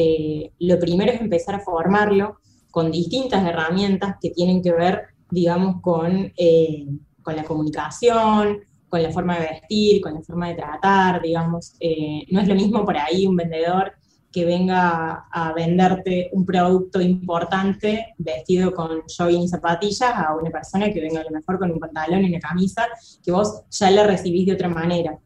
lo 0.61 0.79
primero 0.79 1.11
es 1.11 1.21
empezar 1.21 1.57
a 1.57 1.61
formarlo 1.61 2.39
con 2.71 2.91
distintas 2.91 3.45
herramientas 3.47 4.17
que 4.21 4.31
tienen 4.31 4.63
que 4.63 4.73
ver, 4.73 5.09
digamos, 5.31 5.81
con, 5.81 6.33
eh, 6.37 6.87
con 7.23 7.37
la 7.37 7.45
comunicación, 7.45 8.59
con 8.89 9.03
la 9.03 9.11
forma 9.11 9.39
de 9.39 9.47
vestir, 9.47 10.01
con 10.01 10.15
la 10.15 10.23
forma 10.23 10.49
de 10.49 10.55
tratar, 10.55 11.23
digamos. 11.23 11.75
Eh, 11.81 12.25
no 12.31 12.41
es 12.41 12.49
lo 12.49 12.55
mismo 12.55 12.85
por 12.85 12.97
ahí 12.97 13.27
un 13.27 13.37
vendedor 13.37 13.93
que 14.31 14.45
venga 14.45 15.27
a 15.33 15.53
venderte 15.55 16.29
un 16.33 16.45
producto 16.45 17.01
importante 17.01 18.15
vestido 18.19 18.75
con 18.75 19.03
jogging 19.09 19.43
y 19.43 19.49
zapatillas 19.49 20.13
a 20.15 20.35
una 20.35 20.51
persona 20.51 20.93
que 20.93 21.01
venga 21.01 21.23
a 21.23 21.25
lo 21.25 21.31
mejor 21.31 21.59
con 21.59 21.71
un 21.71 21.79
pantalón 21.79 22.25
y 22.25 22.29
una 22.29 22.39
camisa 22.39 22.87
que 23.23 23.33
vos 23.33 23.63
ya 23.71 23.91
la 23.91 24.07
recibís 24.07 24.47
de 24.47 24.53
otra 24.53 24.69
manera. 24.69 25.19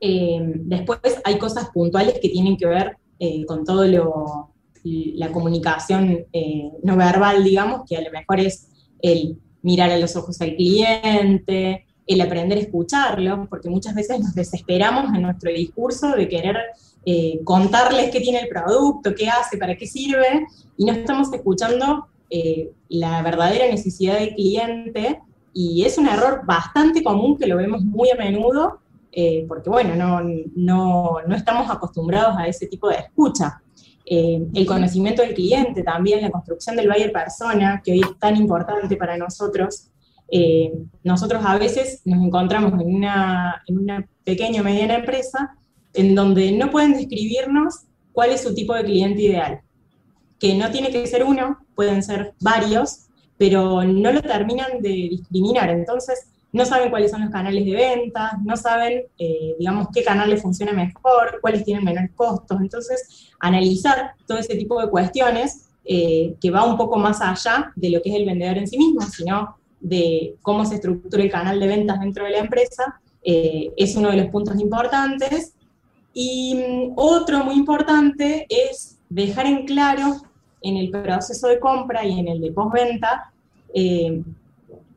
Eh, 0.00 0.40
después 0.42 1.20
hay 1.24 1.38
cosas 1.38 1.68
puntuales 1.70 2.18
que 2.20 2.30
tienen 2.30 2.56
que 2.56 2.66
ver 2.66 2.96
con 3.46 3.64
todo 3.64 3.84
lo, 3.84 4.54
la 4.84 5.30
comunicación 5.32 6.26
eh, 6.32 6.70
no 6.82 6.96
verbal, 6.96 7.44
digamos, 7.44 7.82
que 7.88 7.96
a 7.96 8.02
lo 8.02 8.10
mejor 8.10 8.40
es 8.40 8.68
el 9.02 9.38
mirar 9.62 9.90
a 9.90 9.98
los 9.98 10.16
ojos 10.16 10.40
al 10.40 10.56
cliente, 10.56 11.86
el 12.06 12.20
aprender 12.20 12.58
a 12.58 12.62
escucharlo, 12.62 13.46
porque 13.50 13.68
muchas 13.68 13.94
veces 13.94 14.20
nos 14.20 14.34
desesperamos 14.34 15.14
en 15.14 15.22
nuestro 15.22 15.50
discurso 15.50 16.12
de 16.12 16.28
querer 16.28 16.56
eh, 17.04 17.40
contarles 17.44 18.10
qué 18.10 18.20
tiene 18.20 18.40
el 18.40 18.48
producto, 18.48 19.14
qué 19.14 19.28
hace, 19.28 19.58
para 19.58 19.76
qué 19.76 19.86
sirve, 19.86 20.46
y 20.76 20.84
no 20.84 20.92
estamos 20.92 21.32
escuchando 21.32 22.06
eh, 22.30 22.70
la 22.88 23.22
verdadera 23.22 23.66
necesidad 23.66 24.18
del 24.18 24.34
cliente, 24.34 25.20
y 25.52 25.84
es 25.84 25.98
un 25.98 26.06
error 26.06 26.42
bastante 26.46 27.02
común 27.02 27.36
que 27.36 27.46
lo 27.46 27.56
vemos 27.56 27.82
muy 27.82 28.10
a 28.10 28.14
menudo, 28.14 28.80
porque 29.48 29.68
bueno, 29.68 29.96
no, 29.96 30.20
no, 30.54 31.16
no 31.26 31.34
estamos 31.34 31.68
acostumbrados 31.68 32.36
a 32.38 32.46
ese 32.46 32.68
tipo 32.68 32.88
de 32.88 32.98
escucha. 32.98 33.60
Eh, 34.10 34.40
el 34.54 34.64
conocimiento 34.64 35.20
del 35.20 35.34
cliente 35.34 35.82
también, 35.82 36.22
la 36.22 36.30
construcción 36.30 36.76
del 36.76 36.88
buyer 36.88 37.12
persona, 37.12 37.82
que 37.84 37.92
hoy 37.92 38.00
es 38.00 38.18
tan 38.18 38.36
importante 38.36 38.96
para 38.96 39.18
nosotros. 39.18 39.90
Eh, 40.30 40.72
nosotros 41.04 41.42
a 41.44 41.58
veces 41.58 42.00
nos 42.06 42.24
encontramos 42.24 42.72
en 42.80 42.94
una, 42.94 43.62
en 43.66 43.78
una 43.78 44.08
pequeña 44.24 44.62
o 44.62 44.64
mediana 44.64 44.94
empresa 44.94 45.54
en 45.92 46.14
donde 46.14 46.52
no 46.52 46.70
pueden 46.70 46.94
describirnos 46.94 47.82
cuál 48.12 48.30
es 48.30 48.42
su 48.42 48.54
tipo 48.54 48.74
de 48.74 48.84
cliente 48.84 49.20
ideal, 49.22 49.60
que 50.38 50.54
no 50.54 50.70
tiene 50.70 50.90
que 50.90 51.06
ser 51.06 51.24
uno, 51.24 51.58
pueden 51.74 52.02
ser 52.02 52.32
varios, 52.40 53.08
pero 53.36 53.84
no 53.84 54.10
lo 54.10 54.22
terminan 54.22 54.80
de 54.80 54.88
discriminar. 54.88 55.68
Entonces, 55.68 56.30
no 56.52 56.64
saben 56.64 56.90
cuáles 56.90 57.10
son 57.10 57.22
los 57.22 57.30
canales 57.30 57.64
de 57.64 57.72
venta, 57.72 58.38
no 58.44 58.56
saben, 58.56 59.04
eh, 59.18 59.54
digamos, 59.58 59.88
qué 59.92 60.02
canal 60.02 60.30
les 60.30 60.40
funciona 60.40 60.72
mejor, 60.72 61.38
cuáles 61.40 61.64
tienen 61.64 61.84
menores 61.84 62.10
costos. 62.14 62.58
Entonces, 62.60 63.30
analizar 63.38 64.14
todo 64.26 64.38
ese 64.38 64.56
tipo 64.56 64.80
de 64.80 64.88
cuestiones 64.88 65.68
eh, 65.84 66.34
que 66.40 66.50
va 66.50 66.64
un 66.64 66.76
poco 66.76 66.98
más 66.98 67.20
allá 67.20 67.72
de 67.76 67.90
lo 67.90 68.02
que 68.02 68.10
es 68.10 68.16
el 68.16 68.26
vendedor 68.26 68.58
en 68.58 68.66
sí 68.66 68.78
mismo, 68.78 69.02
sino 69.02 69.56
de 69.80 70.36
cómo 70.42 70.64
se 70.64 70.76
estructura 70.76 71.22
el 71.22 71.30
canal 71.30 71.60
de 71.60 71.66
ventas 71.66 72.00
dentro 72.00 72.24
de 72.24 72.30
la 72.30 72.38
empresa, 72.38 73.00
eh, 73.22 73.70
es 73.76 73.94
uno 73.96 74.10
de 74.10 74.16
los 74.16 74.26
puntos 74.28 74.58
importantes. 74.58 75.54
Y 76.14 76.54
mm, 76.54 76.92
otro 76.96 77.44
muy 77.44 77.54
importante 77.54 78.46
es 78.48 78.98
dejar 79.08 79.46
en 79.46 79.66
claro 79.66 80.16
en 80.62 80.76
el 80.76 80.90
proceso 80.90 81.46
de 81.46 81.60
compra 81.60 82.04
y 82.04 82.18
en 82.18 82.28
el 82.28 82.40
de 82.40 82.52
postventa 82.52 83.32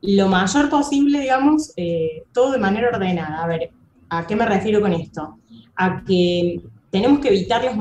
lo 0.02 0.28
mayor 0.28 0.70
posible, 0.70 1.20
digamos, 1.20 1.74
eh, 1.78 2.24
todo 2.34 2.52
de 2.52 2.58
manera 2.58 2.90
ordenada. 2.90 3.44
A 3.44 3.48
ver, 3.48 3.72
¿a 4.10 4.26
qué 4.26 4.36
me 4.36 4.46
refiero 4.46 4.82
con 4.82 4.94
esto? 4.94 5.38
A 5.76 6.04
que 6.04 6.62
tenemos 6.90 7.20
que 7.20 7.30
evitar 7.30 7.64
los, 7.64 7.76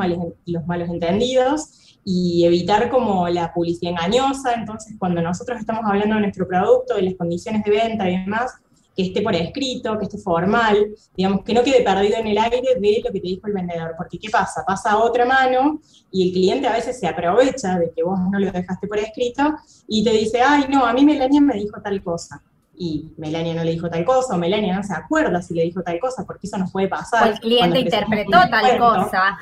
los 0.47 0.67
malos 0.67 0.89
entendidos 0.89 1.99
y 2.05 2.45
evitar 2.45 2.91
como 2.91 3.29
la 3.29 3.53
publicidad 3.53 3.93
engañosa. 3.93 4.55
Entonces, 4.55 4.95
cuando 4.99 5.23
nosotros 5.23 5.59
estamos 5.59 5.85
hablando 5.85 6.17
de 6.17 6.23
nuestro 6.23 6.47
producto, 6.47 6.95
de 6.95 7.03
las 7.03 7.15
condiciones 7.15 7.65
de 7.65 7.71
venta 7.71 8.09
y 8.09 8.19
demás, 8.19 8.53
que 9.01 9.09
esté 9.09 9.23
por 9.23 9.35
escrito, 9.35 9.99
que 9.99 10.05
esté 10.05 10.19
formal, 10.19 10.89
digamos, 11.17 11.43
que 11.43 11.55
no 11.55 11.63
quede 11.63 11.83
perdido 11.83 12.19
en 12.19 12.27
el 12.27 12.39
aire 12.39 12.61
de 12.61 13.03
lo 13.05 13.13
que 13.13 13.21
te 13.21 13.27
dijo 13.27 13.47
el 13.47 13.55
vendedor, 13.55 13.95
porque 13.97 14.19
¿qué 14.19 14.29
pasa? 14.29 14.63
Pasa 14.67 14.93
a 14.93 14.99
otra 14.99 15.25
mano 15.25 15.81
y 16.11 16.29
el 16.29 16.33
cliente 16.33 16.69
a 16.69 16.73
veces 16.73 16.99
se 16.99 17.07
aprovecha 17.07 17.79
de 17.79 17.91
que 17.95 18.03
vos 18.03 18.19
no 18.31 18.39
lo 18.39 18.51
dejaste 18.51 18.87
por 18.87 18.99
escrito 18.99 19.55
y 19.89 20.05
te 20.05 20.11
dice, 20.11 20.43
ay, 20.43 20.67
no, 20.69 20.85
a 20.85 20.93
mí 20.93 21.05
Melania 21.05 21.41
me 21.41 21.55
dijo 21.55 21.81
tal 21.81 22.03
cosa. 22.03 22.43
Y 22.77 23.13
Melania 23.19 23.55
no 23.55 23.65
le 23.65 23.73
dijo 23.73 23.91
tal 23.91 24.05
cosa, 24.05 24.35
o 24.35 24.39
Melania 24.39 24.75
no 24.75 24.83
se 24.83 24.95
acuerda 24.95 25.43
si 25.43 25.55
le 25.55 25.65
dijo 25.65 25.83
tal 25.83 25.99
cosa, 25.99 26.25
porque 26.25 26.47
eso 26.47 26.57
nos 26.57 26.73
puede 26.73 26.89
pasar. 26.89 27.29
O 27.29 27.33
el 27.33 27.41
cliente 27.41 27.81
interpretó 27.81 28.39
tal 28.51 28.79
cosa 28.79 29.39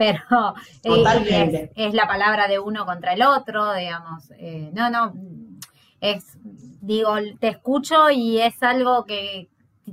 pero 0.00 0.54
eh, 0.82 1.70
es, 1.76 1.92
la 1.92 2.06
palabra 2.08 2.48
de 2.48 2.58
uno 2.58 2.86
contra 2.86 3.12
el 3.12 3.22
otro, 3.22 3.74
digamos. 3.74 4.30
Eh, 4.38 4.70
no, 4.72 4.88
no, 4.88 5.12
es 6.00 6.38
digo, 6.80 7.14
te 7.38 7.48
escucho 7.48 8.10
y 8.10 8.40
es 8.40 8.62
algo 8.62 9.04
que 9.04 9.48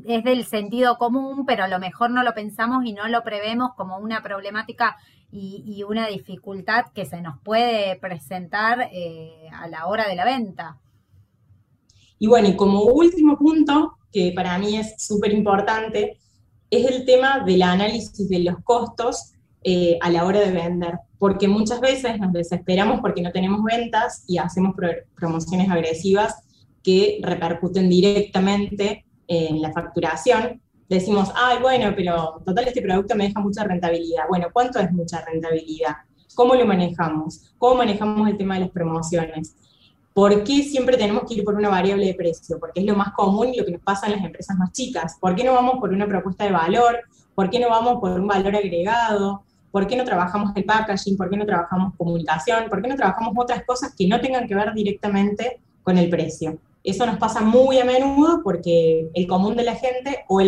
es 0.06 0.24
del 0.24 0.46
sentido 0.46 0.98
común, 0.98 1.46
pero 1.46 1.64
a 1.64 1.68
lo 1.68 1.80
mejor 1.80 2.12
no 2.12 2.24
lo 2.24 2.34
pensamos 2.34 2.86
y 2.86 2.94
no 2.94 3.08
lo 3.08 3.24
prevemos 3.24 3.72
como 3.76 3.98
una 3.98 4.22
problemática 4.22 4.98
y, 5.32 5.84
una 5.84 6.08
dificultad 6.08 6.86
que 6.94 7.06
se 7.06 7.22
nos 7.22 7.40
puede 7.42 7.98
presentar 7.98 8.90
eh, 8.94 9.50
a 9.52 9.68
la 9.68 9.88
hora 9.88 10.08
de 10.08 10.16
la 10.16 10.24
venta. 10.24 10.78
Y 12.20 12.28
bueno, 12.28 12.48
y 12.48 12.56
como 12.56 12.84
último 12.84 13.38
punto, 13.38 13.98
que 14.12 14.32
para 14.34 14.58
mí 14.58 14.78
es 14.78 14.96
súper 14.98 15.34
importante, 15.34 16.18
es 16.70 16.86
el 16.90 17.06
tema 17.06 17.40
del 17.40 17.62
análisis 17.62 18.28
de 18.30 18.40
los 18.40 18.56
costos 18.64 19.34
eh, 19.64 19.98
a 20.02 20.10
la 20.10 20.26
hora 20.26 20.40
de 20.40 20.52
vender, 20.52 21.00
porque 21.18 21.48
muchas 21.48 21.82
veces 21.82 22.20
nos 22.20 22.32
desesperamos 22.32 23.02
porque 23.02 23.22
no 23.22 23.32
tenemos 23.32 23.64
ventas 23.64 24.24
y 24.28 24.38
hacemos 24.38 24.76
promociones 25.16 25.70
agresivas 25.70 26.36
que 26.84 27.20
repercuten 27.22 27.90
directamente 27.90 29.06
en 29.28 29.62
la 29.62 29.72
facturación. 29.72 30.62
Decimos, 30.88 31.32
ay, 31.36 31.58
bueno, 31.62 31.92
pero 31.96 32.42
total 32.46 32.68
este 32.68 32.82
producto 32.82 33.16
me 33.16 33.28
deja 33.28 33.42
mucha 33.42 33.64
rentabilidad. 33.64 34.24
Bueno, 34.30 34.48
¿cuánto 34.54 34.80
es 34.80 34.92
mucha 34.92 35.26
rentabilidad? 35.26 35.96
¿Cómo 36.34 36.56
lo 36.56 36.66
manejamos? 36.66 37.54
¿Cómo 37.58 37.76
manejamos 37.76 38.30
el 38.30 38.38
tema 38.38 38.56
de 38.56 38.62
las 38.62 38.70
promociones? 38.70 39.56
¿Por 40.14 40.44
qué 40.44 40.64
siempre 40.64 40.98
tenemos 40.98 41.24
que 41.28 41.36
ir 41.36 41.44
por 41.44 41.56
una 41.56 41.70
variable 41.70 42.06
de 42.06 42.14
precio? 42.14 42.60
Porque 42.60 42.80
es 42.80 42.86
lo 42.86 42.96
más 42.96 43.12
común 43.14 43.50
y 43.54 43.58
lo 43.58 43.66
que 43.66 43.72
nos 43.72 43.82
pasa 43.82 44.08
en 44.08 44.14
las 44.14 44.24
empresas 44.24 44.56
más 44.58 44.72
chicas. 44.72 45.18
¿Por 45.20 45.36
qué 45.36 45.44
no 45.44 45.54
vamos 45.54 45.76
por 45.80 45.90
una 45.92 46.08
propuesta 46.08 46.46
de 46.46 46.52
valor? 46.52 47.00
¿Por 47.36 47.50
qué 47.50 47.60
no 47.60 47.70
vamos 47.70 48.00
por 48.00 48.12
un 48.12 48.28
valor 48.28 48.56
agregado? 48.56 49.44
¿Por 49.78 49.86
qué 49.86 49.96
no 49.96 50.06
trabajamos 50.06 50.54
el 50.56 50.66
packaging? 50.66 51.16
¿Por 51.16 51.30
qué 51.30 51.38
no 51.38 51.46
trabajamos 51.46 51.94
comunicación? 51.96 52.68
¿Por 52.68 52.82
qué 52.82 52.88
no 52.88 52.96
trabajamos 52.96 53.36
otras 53.38 53.64
cosas 53.64 53.94
que 53.96 54.08
no 54.08 54.20
tengan 54.20 54.48
que 54.48 54.56
ver 54.56 54.74
directamente 54.74 55.62
con 55.84 56.00
el 56.00 56.10
precio? 56.10 56.58
Eso 56.84 57.06
nos 57.06 57.20
pasa 57.20 57.42
muy 57.42 57.78
a 57.78 57.86
menudo 57.86 58.42
porque 58.44 59.12
el 59.14 59.28
común 59.28 59.56
de 59.56 59.64
la 59.64 59.76
gente 59.76 60.26
o 60.30 60.42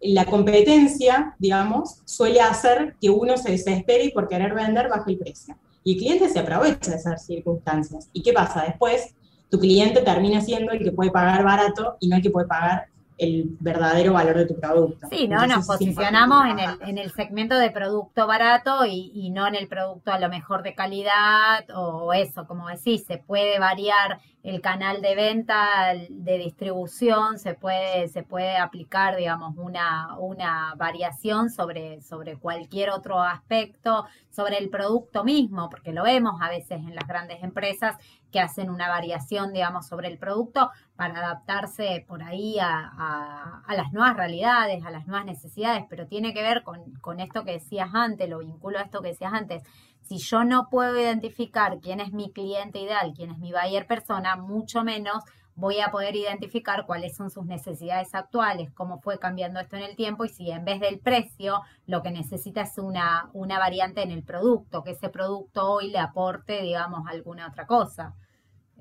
la 0.00 0.24
competencia, 0.24 1.36
digamos, 1.38 2.00
suele 2.04 2.40
hacer 2.40 2.96
que 3.00 3.10
uno 3.10 3.36
se 3.36 3.52
desespere 3.52 4.06
y 4.06 4.10
por 4.10 4.26
querer 4.26 4.54
vender 4.54 4.88
bajo 4.88 5.08
el 5.08 5.18
precio. 5.18 5.56
Y 5.84 5.92
el 5.92 5.98
cliente 5.98 6.28
se 6.28 6.40
aprovecha 6.40 6.90
de 6.90 6.96
esas 6.96 7.24
circunstancias. 7.24 8.08
¿Y 8.12 8.24
qué 8.24 8.32
pasa? 8.32 8.64
Después, 8.64 9.14
tu 9.50 9.60
cliente 9.60 10.02
termina 10.02 10.40
siendo 10.40 10.72
el 10.72 10.82
que 10.82 10.90
puede 10.90 11.12
pagar 11.12 11.44
barato 11.44 11.96
y 12.00 12.08
no 12.08 12.16
el 12.16 12.22
que 12.22 12.30
puede 12.30 12.48
pagar 12.48 12.86
el 13.22 13.56
verdadero 13.60 14.12
valor 14.12 14.36
de 14.36 14.46
tu 14.46 14.58
producto. 14.58 15.06
Sí, 15.10 15.28
¿no? 15.28 15.46
Nos 15.46 15.66
posicionamos 15.66 16.46
en 16.46 16.58
el, 16.58 16.70
en 16.82 16.98
el 16.98 17.12
segmento 17.12 17.56
de 17.56 17.70
producto 17.70 18.26
barato 18.26 18.84
y, 18.84 19.12
y, 19.14 19.30
no 19.30 19.46
en 19.46 19.54
el 19.54 19.68
producto 19.68 20.12
a 20.12 20.18
lo 20.18 20.28
mejor 20.28 20.62
de 20.62 20.74
calidad 20.74 21.64
o 21.74 22.12
eso, 22.12 22.46
como 22.46 22.68
decís, 22.68 23.04
se 23.04 23.18
puede 23.18 23.58
variar 23.58 24.20
el 24.42 24.60
canal 24.60 25.00
de 25.02 25.14
venta, 25.14 25.94
de 26.08 26.38
distribución, 26.38 27.38
se 27.38 27.54
puede, 27.54 28.08
se 28.08 28.24
puede 28.24 28.56
aplicar, 28.56 29.16
digamos, 29.16 29.54
una, 29.56 30.18
una 30.18 30.74
variación 30.76 31.48
sobre, 31.48 32.00
sobre 32.02 32.36
cualquier 32.36 32.90
otro 32.90 33.20
aspecto, 33.20 34.04
sobre 34.30 34.58
el 34.58 34.68
producto 34.68 35.22
mismo, 35.22 35.70
porque 35.70 35.92
lo 35.92 36.02
vemos 36.02 36.40
a 36.40 36.48
veces 36.48 36.80
en 36.80 36.94
las 36.94 37.06
grandes 37.06 37.42
empresas 37.44 37.96
que 38.32 38.40
hacen 38.40 38.68
una 38.68 38.88
variación, 38.88 39.52
digamos, 39.52 39.86
sobre 39.86 40.08
el 40.08 40.18
producto 40.18 40.70
para 41.02 41.18
adaptarse 41.18 42.04
por 42.06 42.22
ahí 42.22 42.58
a, 42.60 43.64
las 43.68 43.92
nuevas 43.92 44.16
realidades, 44.16 44.84
a 44.84 44.90
las 44.92 45.04
nuevas 45.08 45.26
necesidades, 45.26 45.84
pero 45.90 46.06
tiene 46.06 46.32
que 46.32 46.42
ver 46.42 46.62
con, 46.62 46.92
con 47.00 47.18
esto 47.18 47.42
que 47.44 47.54
decías 47.54 47.90
antes, 47.92 48.28
lo 48.28 48.38
vinculo 48.38 48.78
a 48.78 48.82
esto 48.82 49.02
que 49.02 49.08
decías 49.08 49.32
antes, 49.32 49.64
si 50.02 50.18
yo 50.18 50.44
no 50.44 50.68
puedo 50.70 50.96
identificar 50.96 51.80
quién 51.80 51.98
es 51.98 52.12
mi 52.12 52.30
cliente 52.30 52.78
ideal, 52.78 53.14
quién 53.16 53.32
es 53.32 53.38
mi 53.38 53.50
buyer 53.50 53.88
persona, 53.88 54.36
mucho 54.36 54.84
menos 54.84 55.24
voy 55.56 55.80
a 55.80 55.90
poder 55.90 56.14
identificar 56.14 56.86
cuáles 56.86 57.16
son 57.16 57.30
sus 57.30 57.46
necesidades 57.46 58.14
actuales, 58.14 58.70
cómo 58.72 59.00
fue 59.00 59.18
cambiando 59.18 59.58
esto 59.58 59.74
en 59.74 59.82
el 59.82 59.96
tiempo 59.96 60.24
y 60.24 60.28
si 60.28 60.52
en 60.52 60.64
vez 60.64 60.78
del 60.78 61.00
precio 61.00 61.62
lo 61.86 62.02
que 62.02 62.12
necesita 62.12 62.60
es 62.60 62.78
una, 62.78 63.28
una 63.32 63.58
variante 63.58 64.02
en 64.02 64.12
el 64.12 64.22
producto, 64.22 64.84
que 64.84 64.92
ese 64.92 65.08
producto 65.08 65.68
hoy 65.68 65.90
le 65.90 65.98
aporte, 65.98 66.62
digamos, 66.62 67.08
alguna 67.08 67.48
otra 67.48 67.66
cosa. 67.66 68.14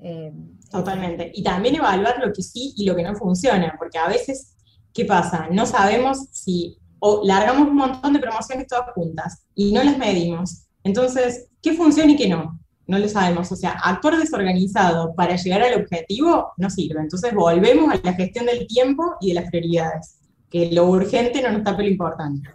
Eh, 0.02 0.32
Totalmente. 0.70 1.32
Y 1.34 1.44
también 1.44 1.76
evaluar 1.76 2.20
lo 2.24 2.32
que 2.32 2.42
sí 2.42 2.74
y 2.78 2.86
lo 2.86 2.96
que 2.96 3.04
no 3.04 3.16
funciona, 3.16 3.76
porque 3.78 3.98
a 3.98 4.08
veces, 4.08 4.56
¿qué 4.94 5.06
pasa? 5.06 5.48
No 5.52 5.66
sabemos 5.66 6.28
si 6.32 6.78
o 7.00 7.22
largamos 7.26 7.68
un 7.68 7.76
montón 7.76 8.14
de 8.14 8.20
promociones 8.20 8.68
todas 8.68 8.94
juntas 8.94 9.46
y 9.56 9.74
no 9.74 9.84
las 9.84 9.98
medimos 9.98 10.68
entonces, 10.84 11.50
¿qué 11.62 11.74
funciona 11.74 12.12
y 12.12 12.16
qué 12.16 12.28
no? 12.28 12.60
No 12.88 12.98
lo 13.00 13.08
sabemos. 13.08 13.52
O 13.52 13.56
sea, 13.56 13.72
actuar 13.84 14.18
desorganizado 14.18 15.14
para 15.16 15.36
llegar 15.36 15.62
al 15.62 15.82
objetivo 15.82 16.52
no 16.58 16.70
sirve. 16.70 17.02
Entonces, 17.02 17.34
volvemos 17.34 17.94
a 17.94 18.00
la 18.04 18.14
gestión 18.14 18.46
del 18.46 18.68
tiempo 18.68 19.16
y 19.22 19.30
de 19.30 19.34
las 19.36 19.50
prioridades, 19.50 20.18
que 20.50 20.72
lo 20.72 20.86
urgente 20.88 21.42
no 21.42 21.52
nos 21.52 21.64
tape 21.64 21.84
lo 21.84 21.90
importante. 21.90 22.50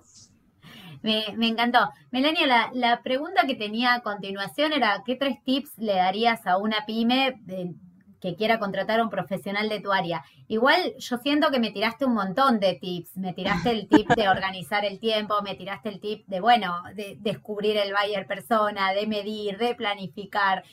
Me, 1.06 1.46
encantó. 1.46 1.90
Melania, 2.10 2.46
la, 2.46 2.70
la, 2.74 3.02
pregunta 3.02 3.46
que 3.46 3.54
tenía 3.54 3.94
a 3.94 4.00
continuación 4.00 4.72
era, 4.72 5.02
¿qué 5.06 5.14
tres 5.14 5.42
tips 5.44 5.78
le 5.78 5.94
darías 5.94 6.46
a 6.46 6.58
una 6.58 6.84
pyme 6.84 7.40
de, 7.44 7.74
que 8.20 8.34
quiera 8.34 8.58
contratar 8.58 8.98
a 8.98 9.04
un 9.04 9.10
profesional 9.10 9.68
de 9.68 9.80
tu 9.80 9.92
área. 9.92 10.24
Igual 10.48 10.94
yo 10.98 11.18
siento 11.18 11.50
que 11.50 11.60
me 11.60 11.70
tiraste 11.70 12.04
un 12.04 12.14
montón 12.14 12.58
de 12.58 12.74
tips, 12.74 13.16
me 13.16 13.32
tiraste 13.32 13.70
el 13.70 13.88
tip 13.88 14.08
de 14.08 14.28
organizar 14.28 14.84
el 14.84 14.98
tiempo, 14.98 15.40
me 15.42 15.54
tiraste 15.54 15.90
el 15.90 16.00
tip 16.00 16.26
de, 16.26 16.40
bueno, 16.40 16.74
de 16.94 17.16
descubrir 17.20 17.76
el 17.76 17.92
buyer 17.92 18.26
persona, 18.26 18.92
de 18.92 19.06
medir, 19.06 19.58
de 19.58 19.74
planificar. 19.74 20.64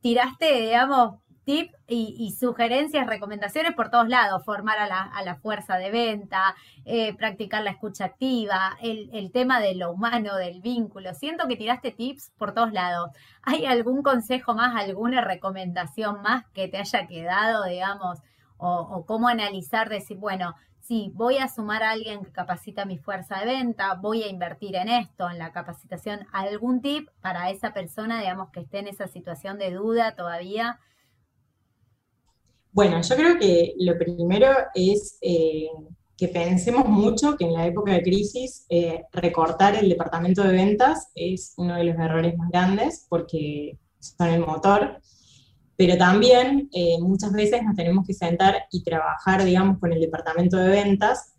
Tiraste, 0.00 0.62
digamos, 0.62 1.20
tip 1.50 1.74
y, 1.88 2.30
sugerencias, 2.38 3.08
recomendaciones 3.08 3.74
por 3.74 3.90
todos 3.90 4.08
lados, 4.08 4.44
formar 4.44 4.78
a 4.78 4.86
la, 4.86 5.02
a 5.02 5.22
la 5.24 5.34
fuerza 5.34 5.78
de 5.78 5.90
venta, 5.90 6.54
eh, 6.84 7.12
practicar 7.14 7.64
la 7.64 7.70
escucha 7.70 8.04
activa, 8.04 8.76
el, 8.80 9.10
el, 9.12 9.32
tema 9.32 9.58
de 9.58 9.74
lo 9.74 9.90
humano, 9.90 10.36
del 10.36 10.60
vínculo. 10.60 11.12
Siento 11.12 11.48
que 11.48 11.56
tiraste 11.56 11.90
tips 11.90 12.30
por 12.38 12.54
todos 12.54 12.72
lados. 12.72 13.10
¿Hay 13.42 13.66
algún 13.66 14.02
consejo 14.04 14.54
más, 14.54 14.76
alguna 14.76 15.22
recomendación 15.22 16.22
más 16.22 16.46
que 16.54 16.68
te 16.68 16.78
haya 16.78 17.08
quedado, 17.08 17.64
digamos, 17.64 18.20
o, 18.56 18.82
o 18.82 19.04
cómo 19.04 19.26
analizar, 19.26 19.88
decir, 19.88 20.18
bueno, 20.18 20.54
sí, 20.78 21.10
voy 21.14 21.38
a 21.38 21.48
sumar 21.48 21.82
a 21.82 21.90
alguien 21.90 22.24
que 22.24 22.30
capacita 22.30 22.84
mi 22.84 22.98
fuerza 22.98 23.40
de 23.40 23.46
venta, 23.46 23.94
voy 23.94 24.22
a 24.22 24.28
invertir 24.28 24.76
en 24.76 24.88
esto, 24.88 25.28
en 25.28 25.38
la 25.38 25.50
capacitación, 25.50 26.20
algún 26.32 26.80
tip 26.80 27.08
para 27.20 27.50
esa 27.50 27.72
persona, 27.72 28.20
digamos, 28.20 28.50
que 28.50 28.60
esté 28.60 28.78
en 28.78 28.86
esa 28.86 29.08
situación 29.08 29.58
de 29.58 29.72
duda 29.72 30.14
todavía 30.14 30.78
bueno, 32.72 33.00
yo 33.02 33.16
creo 33.16 33.38
que 33.38 33.74
lo 33.78 33.98
primero 33.98 34.48
es 34.74 35.18
eh, 35.20 35.68
que 36.16 36.28
pensemos 36.28 36.86
mucho 36.86 37.36
que 37.36 37.44
en 37.44 37.54
la 37.54 37.66
época 37.66 37.92
de 37.92 38.02
crisis 38.02 38.64
eh, 38.68 39.04
recortar 39.12 39.74
el 39.74 39.88
departamento 39.88 40.42
de 40.42 40.52
ventas 40.52 41.08
es 41.14 41.54
uno 41.56 41.76
de 41.76 41.84
los 41.84 41.96
errores 41.96 42.36
más 42.36 42.50
grandes 42.50 43.06
porque 43.08 43.76
son 43.98 44.28
el 44.28 44.40
motor, 44.40 45.00
pero 45.76 45.96
también 45.96 46.68
eh, 46.72 46.96
muchas 47.00 47.32
veces 47.32 47.62
nos 47.62 47.74
tenemos 47.74 48.06
que 48.06 48.14
sentar 48.14 48.64
y 48.70 48.84
trabajar, 48.84 49.44
digamos, 49.44 49.78
con 49.78 49.92
el 49.92 50.00
departamento 50.00 50.56
de 50.56 50.68
ventas 50.68 51.34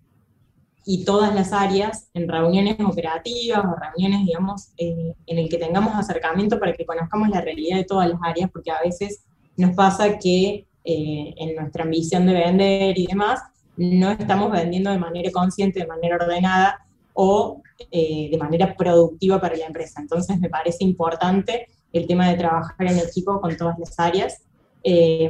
y 0.83 1.05
todas 1.05 1.33
las 1.33 1.53
áreas 1.53 2.09
en 2.13 2.27
reuniones 2.27 2.77
operativas 2.79 3.59
o 3.59 3.75
reuniones, 3.75 4.25
digamos, 4.25 4.71
en 4.77 5.15
el 5.27 5.47
que 5.47 5.59
tengamos 5.59 5.93
acercamiento 5.95 6.59
para 6.59 6.73
que 6.73 6.87
conozcamos 6.87 7.29
la 7.29 7.39
realidad 7.39 7.77
de 7.77 7.85
todas 7.85 8.09
las 8.09 8.19
áreas, 8.23 8.49
porque 8.51 8.71
a 8.71 8.81
veces 8.81 9.23
nos 9.57 9.75
pasa 9.75 10.17
que 10.17 10.65
eh, 10.83 11.33
en 11.37 11.55
nuestra 11.55 11.83
ambición 11.83 12.25
de 12.25 12.33
vender 12.33 12.97
y 12.97 13.05
demás, 13.05 13.39
no 13.77 14.09
estamos 14.11 14.51
vendiendo 14.51 14.89
de 14.89 14.97
manera 14.97 15.31
consciente, 15.31 15.79
de 15.79 15.87
manera 15.87 16.15
ordenada 16.15 16.79
o 17.13 17.61
eh, 17.91 18.29
de 18.31 18.37
manera 18.37 18.75
productiva 18.75 19.39
para 19.39 19.55
la 19.55 19.67
empresa. 19.67 20.01
Entonces 20.01 20.39
me 20.39 20.49
parece 20.49 20.83
importante 20.83 21.67
el 21.93 22.07
tema 22.07 22.29
de 22.29 22.37
trabajar 22.37 22.87
en 22.87 22.97
equipo 22.97 23.39
con 23.39 23.55
todas 23.55 23.77
las 23.77 23.99
áreas. 23.99 24.41
Eh, 24.83 25.29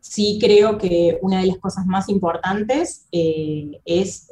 sí 0.00 0.38
creo 0.40 0.78
que 0.78 1.18
una 1.22 1.40
de 1.40 1.46
las 1.46 1.58
cosas 1.58 1.86
más 1.86 2.08
importantes 2.08 3.06
es, 3.10 4.28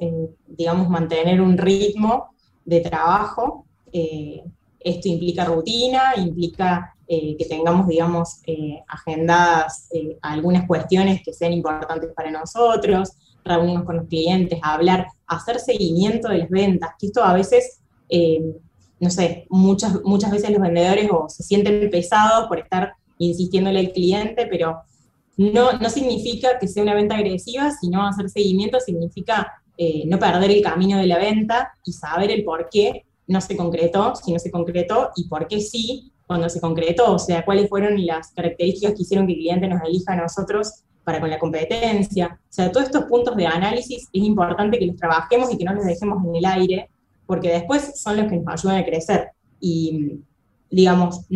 digamos, 0.47 0.89
mantener 0.91 1.41
un 1.41 1.57
ritmo 1.59 2.35
de 2.65 2.81
trabajo. 2.81 3.65
esto 3.91 5.09
implica 5.09 5.45
rutina, 5.47 6.13
implica 6.17 6.95
eh, 7.09 7.37
que 7.37 7.45
tengamos, 7.47 7.89
digamos, 7.89 8.41
eh, 8.47 8.81
agendadas 8.87 9.89
eh, 9.93 10.17
algunas 10.23 10.67
cuestiones 10.67 11.21
que 11.23 11.33
sean 11.33 11.53
importantes 11.53 12.11
para 12.15 12.31
nosotros, 12.31 13.11
reunirnos 13.45 13.85
con 13.85 13.97
los 13.97 14.07
clientes, 14.07 14.59
hablar, 14.63 15.09
hacer 15.27 15.59
seguimiento 15.59 16.29
de 16.29 16.39
las 16.39 16.49
ventas, 16.49 16.91
que 16.99 17.07
esto 17.07 17.25
a 17.25 17.35
veces, 17.35 17.81
no 19.01 19.11
sé, 19.11 19.47
muchas, 19.51 20.01
muchas 20.05 20.31
veces 20.31 20.51
los 20.51 20.61
vendedores 20.61 21.09
se 21.29 21.43
sienten 21.43 21.91
pesados 21.91 22.47
por 22.47 22.61
estar 22.61 22.95
insistiéndole 23.19 23.81
al 23.81 23.91
cliente, 23.91 24.47
pero 24.47 24.83
no, 25.37 25.73
no 25.73 25.91
significa 25.91 26.59
que 26.61 26.69
sea 26.69 26.85
una 26.85 26.95
venta 26.95 27.17
agresiva, 27.17 27.73
sino 27.73 28.07
hacer 28.07 28.31
seguimiento 28.31 28.79
significa 28.79 29.61
no 30.07 30.19
perder 30.21 30.53
el 30.53 30.63
camino 30.63 30.99
de 30.99 31.07
la 31.07 31.19
venta 31.19 31.73
y 31.85 31.93
saber 31.95 32.31
el 32.31 32.45
por 32.45 32.69
qué 32.71 33.05
no 33.27 33.41
se 33.41 33.57
concretó, 33.57 34.15
si 34.15 34.33
no 34.33 34.39
se 34.39 34.53
concretó, 34.53 35.11
y 35.17 35.27
por 35.27 35.49
qué 35.49 35.61
sí, 35.61 36.12
cuando 36.33 36.49
se 36.49 36.61
concretó, 36.61 37.13
o 37.13 37.19
sea, 37.19 37.45
cuáles 37.45 37.69
fueron 37.69 38.07
las 38.07 38.33
características 38.33 38.95
que 38.95 39.03
hicieron 39.03 39.27
que 39.27 39.35
el 39.35 39.39
cliente 39.41 39.69
nos 39.69 39.83
elija 39.83 40.15
a 40.15 40.17
nosotros 40.17 40.83
para 41.05 41.21
con 41.21 41.29
la 41.29 41.39
competencia. 41.39 42.41
O 42.41 42.47
sea, 42.49 42.73
todos 42.73 42.87
estos 42.87 43.05
puntos 43.05 43.37
de 43.37 43.47
análisis 43.47 44.09
es 44.11 44.23
importante 44.23 44.79
que 44.79 44.87
los 44.87 44.97
trabajemos 44.97 45.53
y 45.53 45.59
que 45.59 45.65
no 45.65 45.75
los 45.75 45.85
dejemos 45.85 46.25
en 46.25 46.37
el 46.37 46.45
aire, 46.47 46.89
porque 47.27 47.51
después 47.51 48.01
son 48.01 48.17
los 48.17 48.31
que 48.31 48.39
nos 48.39 48.55
ayudan 48.55 48.79
a 48.79 48.85
crecer. 48.87 49.29
Y, 49.61 50.21
digamos, 50.71 51.27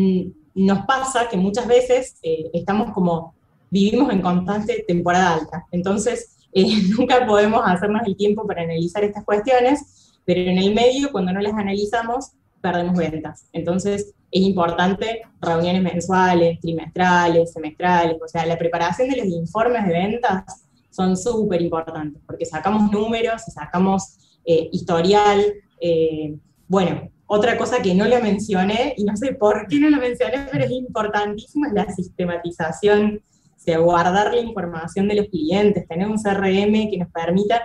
nos 0.55 0.87
pasa 0.87 1.29
que 1.29 1.37
muchas 1.37 1.67
veces 1.67 2.17
eh, 2.23 2.49
estamos 2.55 2.93
como, 2.95 3.35
vivimos 3.71 4.11
en 4.11 4.23
constante 4.23 4.83
temporada 4.89 5.35
alta, 5.35 5.67
entonces 5.73 6.39
eh, 6.55 6.65
nunca 6.99 7.27
podemos 7.27 7.61
hacernos 7.67 8.01
el 8.07 8.17
tiempo 8.17 8.47
para 8.47 8.63
analizar 8.63 9.05
estas 9.05 9.25
cuestiones, 9.27 10.15
pero 10.25 10.41
en 10.41 10.57
el 10.57 10.75
medio, 10.75 11.13
cuando 11.13 11.35
no 11.35 11.41
las 11.41 11.53
analizamos, 11.53 12.31
perdemos 12.63 12.97
ventas. 12.97 13.47
Entonces, 13.53 14.15
es 14.31 14.43
importante 14.43 15.23
reuniones 15.41 15.83
mensuales, 15.83 16.61
trimestrales, 16.61 17.53
semestrales, 17.53 18.17
o 18.23 18.29
sea, 18.29 18.45
la 18.47 18.59
preparación 18.59 19.09
de 19.09 19.17
los 19.17 19.27
informes 19.27 19.87
de 19.87 19.93
ventas 19.93 20.67
son 20.91 21.17
súper 21.17 21.63
importantes, 21.63 22.23
porque 22.27 22.45
sacamos 22.45 22.91
números, 22.91 23.43
sacamos 23.43 24.17
eh, 24.45 24.69
historial. 24.73 25.45
Eh, 25.81 26.35
bueno, 26.67 27.11
otra 27.27 27.59
cosa 27.59 27.83
que 27.83 27.95
no 27.95 28.07
lo 28.07 28.21
mencioné, 28.21 28.95
y 28.97 29.05
no 29.05 29.17
sé 29.17 29.35
por 29.35 29.67
qué 29.69 29.79
no 29.79 29.91
lo 29.91 29.99
mencioné, 29.99 30.47
pero 30.51 30.65
es 30.65 30.71
importantísimo, 30.71 31.67
es 31.67 31.73
la 31.73 31.93
sistematización, 31.93 33.23
o 33.55 33.59
sea, 33.59 33.79
guardar 33.79 34.33
la 34.33 34.41
información 34.41 35.09
de 35.09 35.17
los 35.17 35.29
clientes, 35.29 35.87
tener 35.87 36.09
un 36.09 36.23
CRM 36.23 36.91
que 36.91 36.99
nos 36.99 37.11
permita 37.11 37.63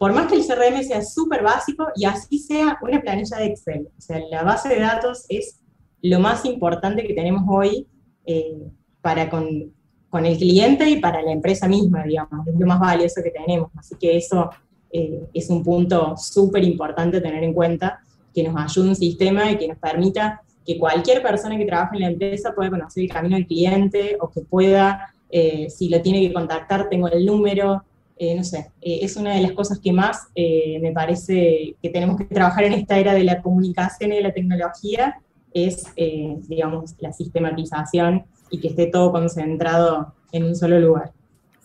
por 0.00 0.14
más 0.14 0.28
que 0.28 0.36
el 0.36 0.46
CRM 0.46 0.82
sea 0.82 1.02
súper 1.02 1.42
básico 1.42 1.88
y 1.94 2.06
así 2.06 2.38
sea 2.38 2.78
una 2.80 3.02
planilla 3.02 3.36
de 3.36 3.44
Excel. 3.44 3.86
O 3.98 4.00
sea, 4.00 4.18
la 4.30 4.42
base 4.42 4.70
de 4.70 4.80
datos 4.80 5.26
es 5.28 5.59
lo 6.02 6.20
más 6.20 6.44
importante 6.44 7.06
que 7.06 7.14
tenemos 7.14 7.44
hoy 7.48 7.86
eh, 8.26 8.58
para 9.00 9.28
con 9.28 10.26
el 10.26 10.36
cliente 10.38 10.88
y 10.90 11.00
para 11.00 11.22
la 11.22 11.32
empresa 11.32 11.68
misma, 11.68 12.02
digamos, 12.02 12.46
es 12.46 12.54
lo 12.58 12.66
más 12.66 12.80
valioso 12.80 13.22
que 13.22 13.30
tenemos. 13.30 13.70
Así 13.76 13.94
que 13.94 14.16
eso 14.16 14.50
eh, 14.92 15.20
es 15.32 15.48
un 15.50 15.62
punto 15.62 16.16
súper 16.16 16.64
importante 16.64 17.20
tener 17.20 17.44
en 17.44 17.54
cuenta, 17.54 18.00
que 18.34 18.42
nos 18.42 18.56
ayude 18.56 18.88
un 18.90 18.96
sistema 18.96 19.50
y 19.50 19.56
que 19.56 19.68
nos 19.68 19.78
permita 19.78 20.42
que 20.66 20.78
cualquier 20.78 21.22
persona 21.22 21.56
que 21.56 21.64
trabaje 21.64 21.96
en 21.96 22.02
la 22.02 22.10
empresa 22.10 22.52
pueda 22.54 22.70
conocer 22.70 23.04
el 23.04 23.10
camino 23.10 23.36
del 23.36 23.46
cliente 23.46 24.16
o 24.20 24.30
que 24.30 24.40
pueda, 24.40 25.14
eh, 25.30 25.68
si 25.70 25.88
lo 25.88 26.00
tiene 26.02 26.20
que 26.20 26.32
contactar, 26.32 26.88
tengo 26.88 27.08
el 27.08 27.24
número, 27.24 27.84
no 28.36 28.44
sé, 28.44 28.70
es 28.82 29.16
una 29.16 29.34
de 29.34 29.40
las 29.40 29.52
cosas 29.52 29.78
que 29.78 29.94
más 29.94 30.28
me 30.36 30.92
parece 30.92 31.74
que 31.82 31.88
tenemos 31.88 32.18
que 32.18 32.26
trabajar 32.26 32.64
en 32.64 32.74
esta 32.74 32.98
era 32.98 33.14
de 33.14 33.24
la 33.24 33.40
comunicación 33.40 34.12
y 34.12 34.16
de 34.16 34.22
la 34.22 34.34
tecnología, 34.34 35.16
es, 35.52 35.84
digamos, 35.96 36.94
la 36.98 37.12
sistematización 37.12 38.24
y 38.50 38.60
que 38.60 38.68
esté 38.68 38.86
todo 38.86 39.12
concentrado 39.12 40.14
en 40.32 40.44
un 40.44 40.54
solo 40.54 40.78
lugar. 40.78 41.12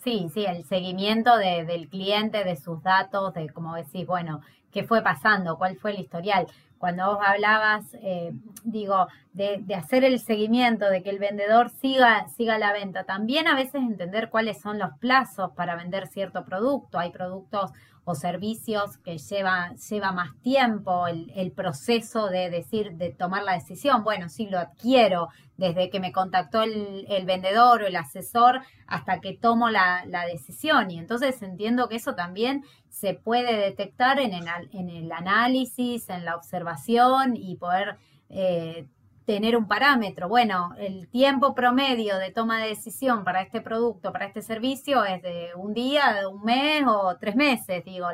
Sí, 0.02 0.28
sí, 0.32 0.44
el 0.46 0.64
seguimiento 0.64 1.36
del 1.36 1.88
cliente, 1.88 2.44
de 2.44 2.56
sus 2.56 2.80
datos, 2.82 3.34
de 3.34 3.48
como 3.48 3.74
decís, 3.74 4.06
bueno, 4.06 4.40
qué 4.70 4.84
fue 4.84 5.02
pasando, 5.02 5.58
cuál 5.58 5.76
fue 5.76 5.90
el 5.92 6.00
historial. 6.00 6.46
Cuando 6.78 7.06
vos 7.06 7.18
hablabas, 7.26 7.84
eh, 8.02 8.32
digo, 8.62 9.08
de, 9.32 9.58
de, 9.62 9.74
hacer 9.74 10.04
el 10.04 10.20
seguimiento, 10.20 10.88
de 10.88 11.02
que 11.02 11.10
el 11.10 11.18
vendedor 11.18 11.70
siga, 11.70 12.28
siga 12.28 12.58
la 12.58 12.72
venta, 12.72 13.04
también 13.04 13.48
a 13.48 13.56
veces 13.56 13.76
entender 13.76 14.28
cuáles 14.30 14.60
son 14.60 14.78
los 14.78 14.90
plazos 14.98 15.50
para 15.52 15.74
vender 15.74 16.06
cierto 16.06 16.44
producto. 16.44 16.98
Hay 16.98 17.10
productos 17.10 17.72
o 18.08 18.14
servicios 18.14 18.98
que 18.98 19.18
lleva, 19.18 19.74
lleva 19.90 20.12
más 20.12 20.30
tiempo 20.40 21.08
el, 21.08 21.50
proceso 21.50 22.28
de 22.28 22.50
decir, 22.50 22.92
de 22.92 23.10
tomar 23.10 23.42
la 23.42 23.54
decisión. 23.54 24.04
Bueno, 24.04 24.28
sí 24.28 24.46
lo 24.46 24.60
adquiero 24.60 25.28
desde 25.56 25.90
que 25.90 25.98
me 25.98 26.12
contactó 26.12 26.62
el, 26.62 27.24
vendedor 27.26 27.82
o 27.82 27.86
el 27.88 27.96
asesor 27.96 28.60
hasta 28.86 29.20
que 29.20 29.36
tomo 29.36 29.70
la, 29.70 30.04
decisión. 30.32 30.92
Y 30.92 31.00
entonces 31.00 31.42
entiendo 31.42 31.88
que 31.88 31.96
eso 31.96 32.14
también 32.14 32.62
se 32.88 33.14
puede 33.14 33.56
detectar 33.56 34.20
en 34.20 34.34
el, 34.34 34.44
en 34.72 34.88
el 34.88 35.10
análisis, 35.10 36.08
en 36.08 36.24
la 36.24 36.36
observación 36.36 37.34
y 37.34 37.56
poder 37.56 37.96
eh, 38.28 38.86
tener 39.26 39.56
un 39.56 39.66
parámetro. 39.66 40.28
Bueno, 40.28 40.74
el 40.78 41.08
tiempo 41.08 41.54
promedio 41.54 42.16
de 42.16 42.30
toma 42.30 42.62
de 42.62 42.68
decisión 42.68 43.24
para 43.24 43.42
este 43.42 43.60
producto, 43.60 44.12
para 44.12 44.26
este 44.26 44.40
servicio, 44.40 45.04
es 45.04 45.20
de 45.20 45.50
un 45.56 45.74
día, 45.74 46.14
de 46.14 46.26
un 46.26 46.42
mes 46.44 46.84
o 46.86 47.16
tres 47.18 47.34
meses, 47.34 47.84
digo, 47.84 48.06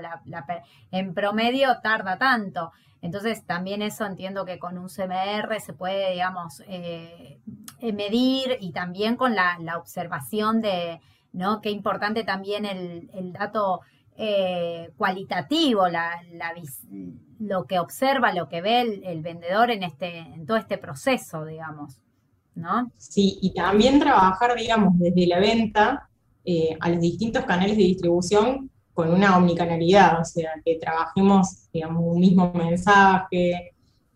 en 0.90 1.14
promedio 1.14 1.78
tarda 1.82 2.16
tanto. 2.16 2.72
Entonces, 3.02 3.44
también 3.44 3.82
eso 3.82 4.06
entiendo 4.06 4.46
que 4.46 4.58
con 4.58 4.78
un 4.78 4.88
CMR 4.88 5.60
se 5.60 5.74
puede, 5.74 6.12
digamos, 6.12 6.62
eh, 6.66 7.38
eh, 7.80 7.92
medir 7.92 8.56
y 8.60 8.72
también 8.72 9.16
con 9.16 9.34
la, 9.34 9.58
observación 9.76 10.62
de, 10.62 11.00
¿no? 11.32 11.60
Qué 11.60 11.70
importante 11.70 12.24
también 12.24 12.64
el 12.64 13.32
dato 13.32 13.82
eh, 14.16 14.90
cualitativo, 14.96 15.88
la, 15.88 16.20
lo 17.38 17.64
que 17.66 17.78
observa, 17.78 18.32
lo 18.32 18.48
que 18.48 18.60
ve 18.60 19.02
el, 19.04 19.22
vendedor 19.22 19.70
en, 19.70 19.82
este, 19.82 20.18
en 20.18 20.46
todo 20.46 20.56
este 20.56 20.78
proceso, 20.78 21.44
digamos, 21.44 22.00
¿no? 22.54 22.90
Sí, 22.96 23.38
y 23.42 23.54
también 23.54 23.98
trabajar, 23.98 24.54
digamos, 24.56 24.98
desde 24.98 25.26
la 25.26 25.40
venta 25.40 26.08
eh, 26.44 26.76
a 26.80 26.88
los 26.90 27.00
distintos 27.00 27.44
canales 27.44 27.76
de 27.76 27.84
distribución 27.84 28.70
con 28.92 29.10
una 29.10 29.36
omnicanalidad, 29.36 30.20
o 30.20 30.24
sea, 30.24 30.50
que 30.64 30.76
trabajemos, 30.76 31.70
digamos, 31.72 32.02
un 32.04 32.20
mismo 32.20 32.52
mensaje, 32.52 33.72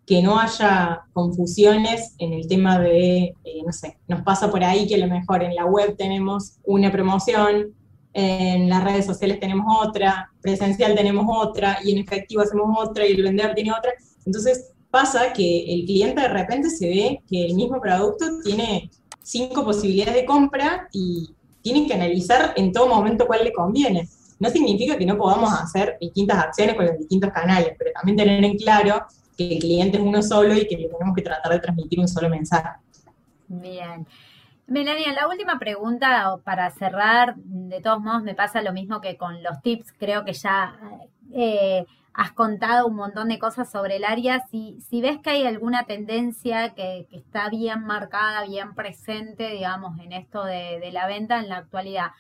que 0.06 0.22
no 0.22 0.38
haya 0.38 1.02
confusiones 1.12 2.14
en 2.18 2.32
el 2.32 2.46
tema 2.46 2.78
de, 2.78 3.34
eh, 3.44 3.62
no 3.64 3.72
sé, 3.72 3.98
nos 4.06 4.22
pasa 4.22 4.50
por 4.50 4.62
ahí 4.62 4.86
que 4.86 4.94
a 4.94 4.98
lo 4.98 5.08
mejor 5.08 5.42
en 5.42 5.54
la 5.54 5.64
web 5.64 5.96
tenemos 5.96 6.58
una 6.64 6.92
promoción, 6.92 7.74
en 8.18 8.70
las 8.70 8.82
redes 8.82 9.04
sociales 9.04 9.38
tenemos 9.38 9.66
otra, 9.86 10.30
presencial 10.40 10.94
tenemos 10.94 11.26
otra, 11.28 11.78
y 11.84 11.92
en 11.92 11.98
efectivo 11.98 12.40
hacemos 12.40 12.74
otra, 12.78 13.06
y 13.06 13.12
el 13.12 13.22
vendedor 13.22 13.54
tiene 13.54 13.72
otra. 13.72 13.92
Entonces 14.24 14.72
pasa 14.90 15.34
que 15.34 15.64
el 15.74 15.84
cliente 15.84 16.22
de 16.22 16.28
repente 16.28 16.70
se 16.70 16.88
ve 16.88 17.20
que 17.28 17.44
el 17.44 17.54
mismo 17.54 17.78
producto 17.78 18.24
tiene 18.42 18.90
cinco 19.22 19.62
posibilidades 19.64 20.14
de 20.14 20.24
compra 20.24 20.88
y 20.92 21.28
tiene 21.60 21.86
que 21.86 21.92
analizar 21.92 22.54
en 22.56 22.72
todo 22.72 22.88
momento 22.88 23.26
cuál 23.26 23.44
le 23.44 23.52
conviene. 23.52 24.08
No 24.38 24.48
significa 24.48 24.96
que 24.96 25.04
no 25.04 25.18
podamos 25.18 25.52
hacer 25.52 25.98
distintas 26.00 26.38
acciones 26.38 26.74
con 26.74 26.86
los 26.86 26.98
distintos 26.98 27.30
canales, 27.32 27.74
pero 27.78 27.90
también 27.92 28.16
tener 28.16 28.42
en 28.42 28.56
claro 28.56 29.04
que 29.36 29.52
el 29.52 29.58
cliente 29.58 29.98
es 29.98 30.02
uno 30.02 30.22
solo 30.22 30.54
y 30.54 30.66
que 30.66 30.78
le 30.78 30.88
tenemos 30.88 31.14
que 31.14 31.22
tratar 31.22 31.52
de 31.52 31.58
transmitir 31.58 32.00
un 32.00 32.08
solo 32.08 32.30
mensaje. 32.30 32.78
Bien. 33.48 34.06
Melania, 34.66 35.12
la 35.12 35.28
última 35.28 35.60
pregunta 35.60 36.38
para 36.42 36.70
cerrar, 36.70 37.36
de 37.36 37.80
todos 37.80 38.00
modos 38.00 38.24
me 38.24 38.34
pasa 38.34 38.62
lo 38.62 38.72
mismo 38.72 39.00
que 39.00 39.16
con 39.16 39.40
los 39.42 39.60
tips, 39.62 39.92
creo 39.92 40.24
que 40.24 40.32
ya 40.32 40.76
eh, 41.32 41.86
has 42.12 42.32
contado 42.32 42.88
un 42.88 42.96
montón 42.96 43.28
de 43.28 43.38
cosas 43.38 43.70
sobre 43.70 43.96
el 43.96 44.04
área, 44.04 44.44
si, 44.50 44.78
ves 45.00 45.18
que 45.22 45.30
hay 45.30 45.46
alguna 45.46 45.84
tendencia 45.84 46.74
que, 46.74 47.06
está 47.12 47.48
bien 47.48 47.84
marcada, 47.84 48.44
bien 48.44 48.74
presente, 48.74 49.50
digamos, 49.50 50.00
en 50.00 50.12
esto 50.12 50.42
de, 50.44 50.90
la 50.92 51.06
venta 51.06 51.38
en 51.38 51.48
la 51.48 51.58
actualidad. 51.58 52.10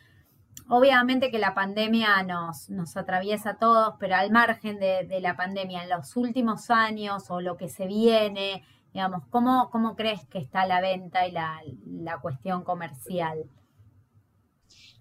Obviamente 0.68 1.30
que 1.32 1.38
la 1.40 1.54
pandemia 1.54 2.22
nos, 2.22 2.96
atraviesa 2.96 3.50
a 3.50 3.56
todos, 3.56 3.94
pero 3.98 4.14
al 4.14 4.30
margen 4.30 4.78
de 4.78 5.18
la 5.20 5.36
pandemia, 5.36 5.82
en 5.82 5.90
los 5.90 6.16
últimos 6.16 6.70
años 6.70 7.28
o 7.28 7.40
lo 7.40 7.56
que 7.56 7.68
se 7.68 7.86
viene, 7.86 8.62
Digamos, 8.96 9.24
¿cómo, 9.28 9.68
¿cómo 9.70 9.94
crees 9.94 10.24
que 10.24 10.38
está 10.38 10.66
la 10.66 10.80
venta 10.80 11.28
y 11.28 11.30
la, 11.30 12.18
cuestión 12.22 12.64
comercial? 12.64 13.44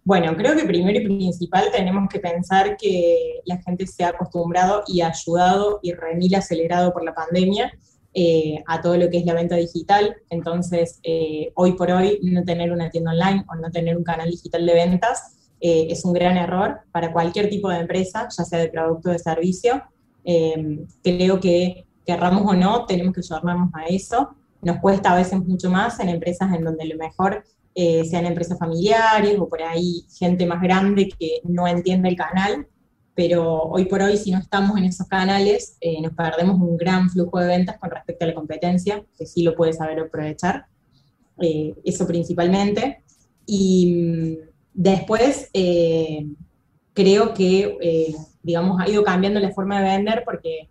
Bueno, 0.03 0.35
creo 0.35 0.53
que 0.53 0.65
primero 0.65 0.99
y 0.99 1.05
principal 1.05 1.69
tenemos 1.71 2.09
que 2.09 2.19
pensar 2.19 2.75
que 2.75 3.39
la 3.45 3.57
gente 3.61 3.87
se 3.87 4.03
ha 4.03 4.09
acostumbrado 4.09 4.83
y 4.85 4.99
ayudado 4.99 5.79
y 5.81 5.93
remil 5.93 6.35
acelerado 6.35 6.91
por 6.91 7.05
la 7.05 7.15
pandemia 7.15 7.71
eh, 8.13 8.61
a 8.67 8.81
todo 8.81 8.97
lo 8.97 9.09
que 9.09 9.19
es 9.19 9.25
la 9.25 9.33
venta 9.33 9.55
digital. 9.55 10.13
Entonces, 10.29 10.99
eh, 11.03 11.53
hoy 11.55 11.71
por 11.77 11.89
hoy, 11.89 12.19
no 12.21 12.43
tener 12.43 12.73
una 12.73 12.89
tienda 12.89 13.11
online 13.11 13.45
o 13.47 13.55
no 13.55 13.71
tener 13.71 13.95
un 13.95 14.03
canal 14.03 14.29
digital 14.29 14.65
de 14.65 14.73
ventas 14.73 15.37
eh, 15.61 15.87
es 15.89 16.03
un 16.03 16.11
gran 16.11 16.35
error 16.35 16.81
para 16.91 17.13
cualquier 17.13 17.47
tipo 17.47 17.69
de 17.69 17.79
empresa, 17.79 18.27
ya 18.37 18.43
sea 18.43 18.59
de 18.59 18.67
producto 18.67 19.07
o 19.07 19.13
de 19.13 19.19
servicio. 19.19 19.81
creo 21.01 21.39
que 21.39 21.85
querramos 22.05 22.43
o 22.45 22.53
no, 22.53 22.85
tenemos 22.85 23.13
que 23.13 23.21
ayudarnos 23.21 23.69
a 23.73 23.85
eso. 23.85 24.35
Nos 24.61 24.77
cuesta 24.77 25.11
a 25.11 25.15
veces 25.15 25.39
mucho 25.45 25.69
más 25.69 25.99
en 25.99 26.09
empresas 26.09 26.53
en 26.53 26.63
donde 26.63 26.85
lo 26.85 26.97
mejor 26.97 27.43
eh, 27.77 28.05
sean 28.05 28.25
empresas 28.25 28.57
familiares 28.57 29.37
o 29.37 29.49
por 29.49 29.61
ahí 29.61 30.05
gente 30.17 30.45
más 30.45 30.61
grande 30.61 31.09
que 31.09 31.41
no 31.43 31.67
entiende 31.67 32.07
el 32.07 32.15
canal, 32.15 32.67
pero 33.13 33.63
hoy 33.63 33.83
por 33.83 34.01
hoy 34.01 34.15
si 34.15 34.31
no 34.31 34.39
estamos 34.39 34.77
en 34.77 34.85
esos 34.85 35.07
canales 35.07 35.75
eh, 35.81 36.01
nos 36.01 36.13
perdemos 36.13 36.57
un 36.57 36.77
gran 36.77 37.09
flujo 37.09 37.37
de 37.37 37.47
ventas 37.47 37.77
con 37.77 37.91
respecto 37.91 38.23
a 38.23 38.29
la 38.29 38.33
competencia, 38.33 39.03
que 39.17 39.25
sí 39.25 39.43
lo 39.43 39.55
puede 39.55 39.73
saber 39.73 39.99
aprovechar, 39.99 40.67
eh, 41.41 41.75
eso 41.83 42.07
principalmente. 42.07 43.03
Y 43.45 43.93
mm, 43.93 44.37
después 44.73 45.51
creo 46.93 47.33
que, 47.33 48.15
digamos, 48.41 48.79
ha 48.79 48.89
ido 48.89 49.03
cambiando 49.03 49.41
la 49.41 49.51
forma 49.51 49.81
de 49.81 49.97
vender 49.97 50.23
porque 50.25 50.69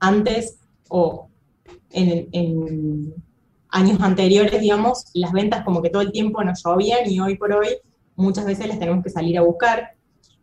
antes 0.00 0.58
o 0.88 1.28
en, 1.90 3.14
años 3.70 4.00
anteriores, 4.00 4.60
digamos, 4.60 5.06
las 5.14 5.32
ventas 5.32 5.64
como 5.64 5.82
que 5.82 5.90
todo 5.90 6.02
el 6.02 6.12
tiempo 6.12 6.42
nos 6.42 6.62
llovían 6.64 7.10
y 7.10 7.20
hoy 7.20 7.36
por 7.36 7.52
hoy 7.52 7.68
muchas 8.14 8.46
veces 8.46 8.68
las 8.68 8.78
tenemos 8.78 9.02
que 9.04 9.10
salir 9.10 9.36
a 9.38 9.42
buscar. 9.42 9.92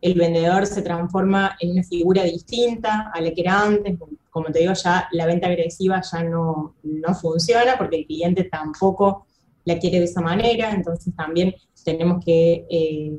El 0.00 0.14
vendedor 0.14 0.66
se 0.66 0.82
transforma 0.82 1.56
en 1.60 1.72
una 1.72 1.82
figura 1.82 2.22
distinta 2.22 3.10
a 3.12 3.20
la 3.20 3.32
que 3.32 3.40
era 3.40 3.62
antes. 3.62 3.98
Como 4.30 4.46
te 4.46 4.60
digo, 4.60 4.72
ya 4.74 5.08
la 5.12 5.26
venta 5.26 5.48
agresiva 5.48 6.00
ya 6.02 6.22
no, 6.22 6.74
no 6.82 7.14
funciona 7.14 7.76
porque 7.78 8.00
el 8.00 8.06
cliente 8.06 8.44
tampoco 8.44 9.26
la 9.64 9.78
quiere 9.78 9.98
de 9.98 10.04
esa 10.04 10.20
manera. 10.20 10.72
Entonces 10.72 11.14
también 11.16 11.54
tenemos 11.84 12.24
que 12.24 12.66
eh, 12.70 13.18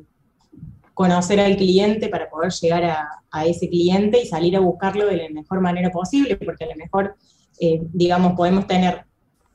conocer 0.95 1.41
al 1.41 1.57
cliente 1.57 2.07
para 2.07 2.29
poder 2.29 2.51
llegar 2.53 2.83
a, 2.85 3.45
ese 3.45 3.67
cliente 3.67 4.21
y 4.21 4.25
salir 4.25 4.55
a 4.55 4.61
buscarlo 4.61 5.05
de 5.05 5.17
la 5.17 5.29
mejor 5.29 5.59
manera 5.59 5.91
posible, 5.91 6.37
porque 6.37 6.63
a 6.63 6.67
lo 6.69 6.75
mejor, 6.77 7.17
eh, 7.59 7.81
digamos, 7.91 8.31
podemos 8.33 8.65
tener 8.65 9.03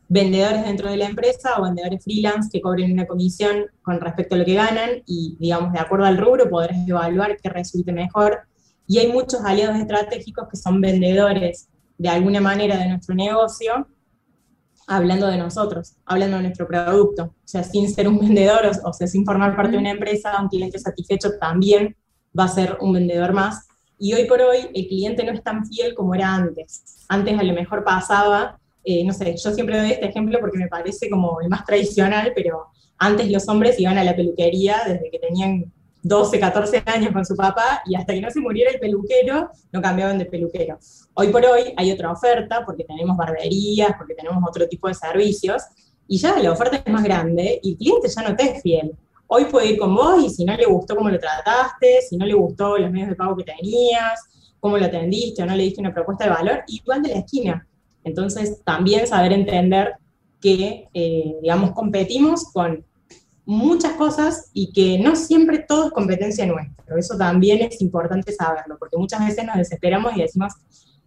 vendedores 0.07 0.65
dentro 0.67 0.91
de 0.91 0.99
la 0.99 1.07
empresa 1.07 1.55
o 1.59 1.63
vendedores 1.63 2.05
freelance 2.05 2.51
que 2.53 2.61
cobren 2.61 2.93
una 2.93 3.07
comisión 3.07 3.65
con 3.81 3.99
respecto 4.01 4.35
a 4.35 4.39
lo 4.39 4.45
que 4.45 4.53
ganan 4.53 5.03
y, 5.07 5.37
digamos, 5.41 5.73
de 5.73 5.79
acuerdo 5.79 6.05
al 6.05 6.19
rubro 6.19 6.51
podrás 6.51 6.77
evaluar 6.87 7.39
qué 7.43 7.49
resulte 7.49 7.91
mejor. 7.91 8.41
Y 8.87 8.99
hay 8.99 9.11
muchos 9.11 9.41
aliados 9.43 9.77
estratégicos 9.77 10.47
que 10.47 10.59
son 10.59 10.79
vendedores 10.83 11.71
de 11.97 12.09
alguna 12.11 12.43
manera 12.43 12.77
de 12.77 12.89
nuestro 12.89 13.15
negocio 13.15 13.87
hablando 14.91 15.27
de 15.27 15.39
nosotros, 15.39 15.97
hablando 16.05 16.37
de 16.37 16.43
nuestro 16.45 16.67
producto. 16.67 17.25
O 17.25 17.49
sea, 17.49 17.63
sin 17.63 17.89
ser 17.89 18.09
un 18.09 18.19
vendedor, 18.19 18.71
o, 18.85 18.93
sea, 18.93 19.07
sin 19.07 19.25
formar 19.25 19.57
parte 19.57 19.73
de 19.73 19.79
una 19.79 19.91
empresa, 19.91 20.41
un 20.41 20.49
cliente 20.49 20.79
satisfecho 20.79 21.31
también 21.41 21.97
va 22.39 22.45
a 22.45 22.49
ser 22.49 22.77
un 22.81 22.93
vendedor 22.93 23.33
más. 23.33 23.67
Y 23.99 24.15
hoy 24.15 24.25
por 24.25 24.41
hoy 24.41 24.69
el 24.75 24.87
cliente 24.87 25.25
no 25.25 25.33
es 25.33 25.43
tan 25.43 25.67
fiel 25.67 25.95
como 25.95 26.15
era 26.15 26.35
antes. 26.35 27.05
Antes 27.09 27.39
a 27.39 27.43
lo 27.43 27.53
mejor 27.53 27.85
pasaba 27.85 28.61
eh, 28.85 29.05
no 29.05 29.13
sé, 29.13 29.37
yo 29.37 29.51
siempre 29.53 29.79
doy 29.79 29.93
este 29.93 30.07
ejemplo 30.07 30.39
porque 30.41 30.59
me 30.59 30.69
parece 30.69 31.11
como 31.11 31.41
el 31.41 31.49
más 31.49 31.65
tradicional, 31.65 32.33
pero 32.35 32.69
antes 32.99 33.31
los 33.31 33.47
hombres 33.49 33.79
iban 33.79 33.99
a 33.99 34.05
la 34.05 34.17
peluquería 34.17 34.83
desde 34.87 35.11
que 35.11 35.19
tenían 35.19 35.73
12, 36.03 36.41
14 36.41 36.83
años 36.87 37.13
con 37.13 37.25
su 37.25 37.37
papá 37.37 37.83
y 37.87 37.95
hasta 37.95 38.15
que 38.15 38.21
no 38.21 38.31
se 38.31 38.41
muriera 38.41 38.71
el 38.71 38.81
peluquero, 38.81 39.51
no 39.73 39.83
cambiaban 39.83 40.19
de 40.19 40.25
peluquero. 40.25 40.79
Hoy 41.15 41.29
por 41.29 41.45
hoy 41.45 41.75
hay 41.77 41.93
otra 41.93 42.11
oferta 42.11 42.63
porque 42.65 42.85
tenemos 42.85 43.17
barberías, 43.17 43.93
porque 43.99 44.15
tenemos 44.15 44.43
otro 44.47 44.67
tipo 44.69 44.89
de 44.89 44.95
servicios 44.95 45.63
y 46.09 46.19
ya 46.19 46.39
la 46.39 46.53
oferta 46.53 46.83
es 46.85 46.93
más 46.93 47.05
grande 47.05 47.61
y 47.63 47.73
el 47.73 47.79
cliente 47.79 48.09
ya 48.09 48.23
no 48.29 48.35
te 48.35 48.45
es 48.45 48.63
fiel. 48.63 48.93
Hoy 49.27 49.45
puede 49.45 49.73
ir 49.73 49.79
con 49.79 49.95
vos 49.95 50.25
y 50.25 50.31
si 50.31 50.45
no 50.45 50.57
le 50.57 50.67
gustó 50.67 50.97
cómo 50.97 51.09
lo 51.09 51.19
trataste, 51.19 52.01
si 52.03 52.17
no 52.17 52.27
le 52.27 52.35
gustó 52.35 52.79
los 52.79 52.91
medios 52.91 53.11
de 53.11 53.15
pago 53.15 53.37
que 53.37 53.45
tenías, 53.45 54.21
cómo 54.59 54.77
lo 54.77 54.87
atendiste 54.87 55.43
o 55.43 55.47
no 55.47 55.55
le 55.55 55.65
diste 55.65 55.81
una 55.81 55.95
propuesta 55.95 56.25
de 56.25 56.31
valor, 56.31 56.65
igual 56.67 57.03
de 57.03 57.11
la 57.11 57.19
esquina. 57.21 57.67
Entonces, 58.03 58.63
también 58.65 59.07
saber 59.07 59.33
entender 59.33 59.95
que, 60.41 60.89
eh, 60.95 61.37
digamos, 61.43 61.73
competimos 61.73 62.45
con 62.53 62.85
muchas 63.51 63.95
cosas 63.95 64.49
y 64.55 64.73
que 64.73 64.97
no 65.03 65.17
siempre 65.17 65.59
todo 65.59 65.87
es 65.87 65.93
competencia 65.93 66.47
nuestra. 66.47 66.97
Eso 66.97 67.17
también 67.19 67.61
es 67.63 67.81
importante 67.81 68.33
saberlo, 68.33 68.79
porque 68.79 68.97
muchas 68.97 69.27
veces 69.27 69.45
nos 69.45 69.57
desesperamos 69.57 70.17
y 70.17 70.21
decimos, 70.21 70.53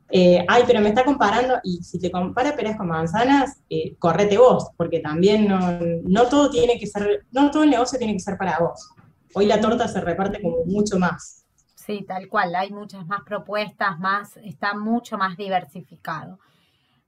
eh, 0.09 0.43
ay, 0.49 0.63
pero 0.67 0.81
me 0.81 0.89
está 0.89 1.05
comparando, 1.05 1.55
y 1.63 1.81
si 1.83 1.99
te 1.99 2.11
compara 2.11 2.53
peras 2.53 2.75
con 2.75 2.87
manzanas, 2.87 3.61
eh, 3.69 3.95
correte 3.97 4.37
vos, 4.37 4.71
porque 4.75 4.99
también 4.99 5.47
no, 5.47 5.79
no 6.03 6.27
todo 6.27 6.49
tiene 6.49 6.77
que 6.77 6.85
ser, 6.85 7.25
no 7.31 7.49
todo 7.49 7.63
el 7.63 7.69
negocio 7.69 7.97
tiene 7.97 8.13
que 8.13 8.19
ser 8.19 8.37
para 8.37 8.59
vos. 8.59 8.89
Hoy 9.33 9.45
la 9.45 9.61
torta 9.61 9.87
se 9.87 10.01
reparte 10.01 10.41
como 10.41 10.65
mucho 10.65 10.99
más. 10.99 11.45
Sí, 11.75 12.03
tal 12.05 12.27
cual, 12.27 12.55
hay 12.55 12.71
muchas 12.71 13.07
más 13.07 13.21
propuestas, 13.25 13.97
más, 13.99 14.35
está 14.43 14.73
mucho 14.73 15.17
más 15.17 15.37
diversificado. 15.37 16.39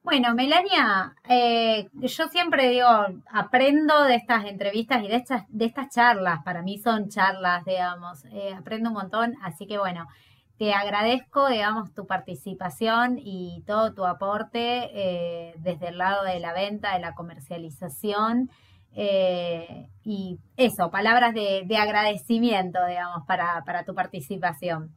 Bueno, 0.06 0.36
Melania, 0.36 1.16
eh, 1.28 1.90
yo 1.94 2.28
siempre 2.28 2.70
digo, 2.70 2.88
aprendo 3.32 4.04
de 4.04 4.14
estas 4.14 4.46
entrevistas 4.46 5.04
y 5.04 5.08
de 5.08 5.16
estas, 5.16 5.46
de 5.50 5.66
estas 5.66 5.90
charlas, 5.90 6.44
para 6.44 6.62
mí 6.62 6.78
son 6.78 7.10
charlas, 7.10 7.66
digamos, 7.66 8.24
eh, 8.26 8.54
aprendo 8.56 8.90
un 8.92 8.94
montón, 8.98 9.34
así 9.42 9.66
que 9.66 9.80
bueno, 9.80 10.06
te 10.60 10.76
agradezco, 10.76 11.50
digamos, 11.50 11.92
tu 11.96 12.06
participación 12.06 13.18
y 13.18 13.64
todo 13.66 13.96
tu 13.96 14.06
aporte 14.06 14.92
eh, 14.94 15.56
desde 15.58 15.88
el 15.88 15.98
lado 15.98 16.24
de 16.24 16.40
la 16.40 16.54
venta, 16.54 16.94
de 16.94 17.00
la 17.00 17.16
comercialización. 17.16 18.52
y 20.04 20.38
eso, 20.56 20.92
palabras 20.92 21.34
de, 21.34 21.64
de 21.66 21.78
agradecimiento, 21.78 22.86
digamos, 22.86 23.26
para, 23.26 23.64
para 23.66 23.84
tu 23.86 23.96
participación. 23.96 24.96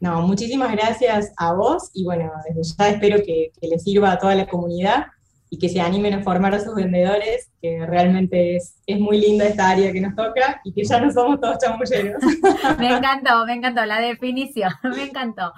No, 0.00 0.22
muchísimas 0.22 0.70
gracias 0.72 1.32
a 1.36 1.52
vos 1.54 1.90
y 1.92 2.04
bueno, 2.04 2.30
desde 2.48 2.76
ya 2.76 2.88
espero 2.90 3.16
que, 3.18 3.50
que 3.60 3.68
les 3.68 3.82
sirva 3.82 4.12
a 4.12 4.18
toda 4.18 4.34
la 4.34 4.46
comunidad 4.46 5.06
y 5.50 5.58
que 5.58 5.68
se 5.68 5.80
animen 5.80 6.14
a 6.14 6.22
formar 6.22 6.54
a 6.54 6.60
sus 6.60 6.74
vendedores, 6.74 7.50
que 7.60 7.84
realmente 7.86 8.56
es, 8.56 8.76
es 8.86 9.00
muy 9.00 9.18
linda 9.18 9.46
esta 9.46 9.70
área 9.70 9.92
que 9.92 10.00
nos 10.00 10.14
toca 10.14 10.60
y 10.64 10.72
que 10.72 10.84
ya 10.84 11.00
no 11.00 11.10
somos 11.10 11.40
todos 11.40 11.58
chamulleros. 11.58 12.22
me 12.78 12.96
encantó, 12.96 13.46
me 13.46 13.54
encantó 13.54 13.84
la 13.84 14.00
definición, 14.00 14.72
me 14.82 15.04
encantó. 15.04 15.52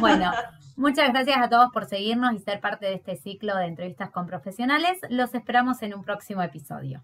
Bueno, 0.00 0.32
muchas 0.76 1.10
gracias 1.10 1.38
a 1.38 1.48
todos 1.48 1.70
por 1.72 1.86
seguirnos 1.86 2.34
y 2.34 2.38
ser 2.40 2.60
parte 2.60 2.86
de 2.86 2.94
este 2.94 3.16
ciclo 3.16 3.56
de 3.56 3.66
entrevistas 3.66 4.10
con 4.10 4.26
profesionales. 4.26 4.98
Los 5.08 5.34
esperamos 5.34 5.82
en 5.82 5.94
un 5.94 6.02
próximo 6.02 6.42
episodio. 6.42 7.02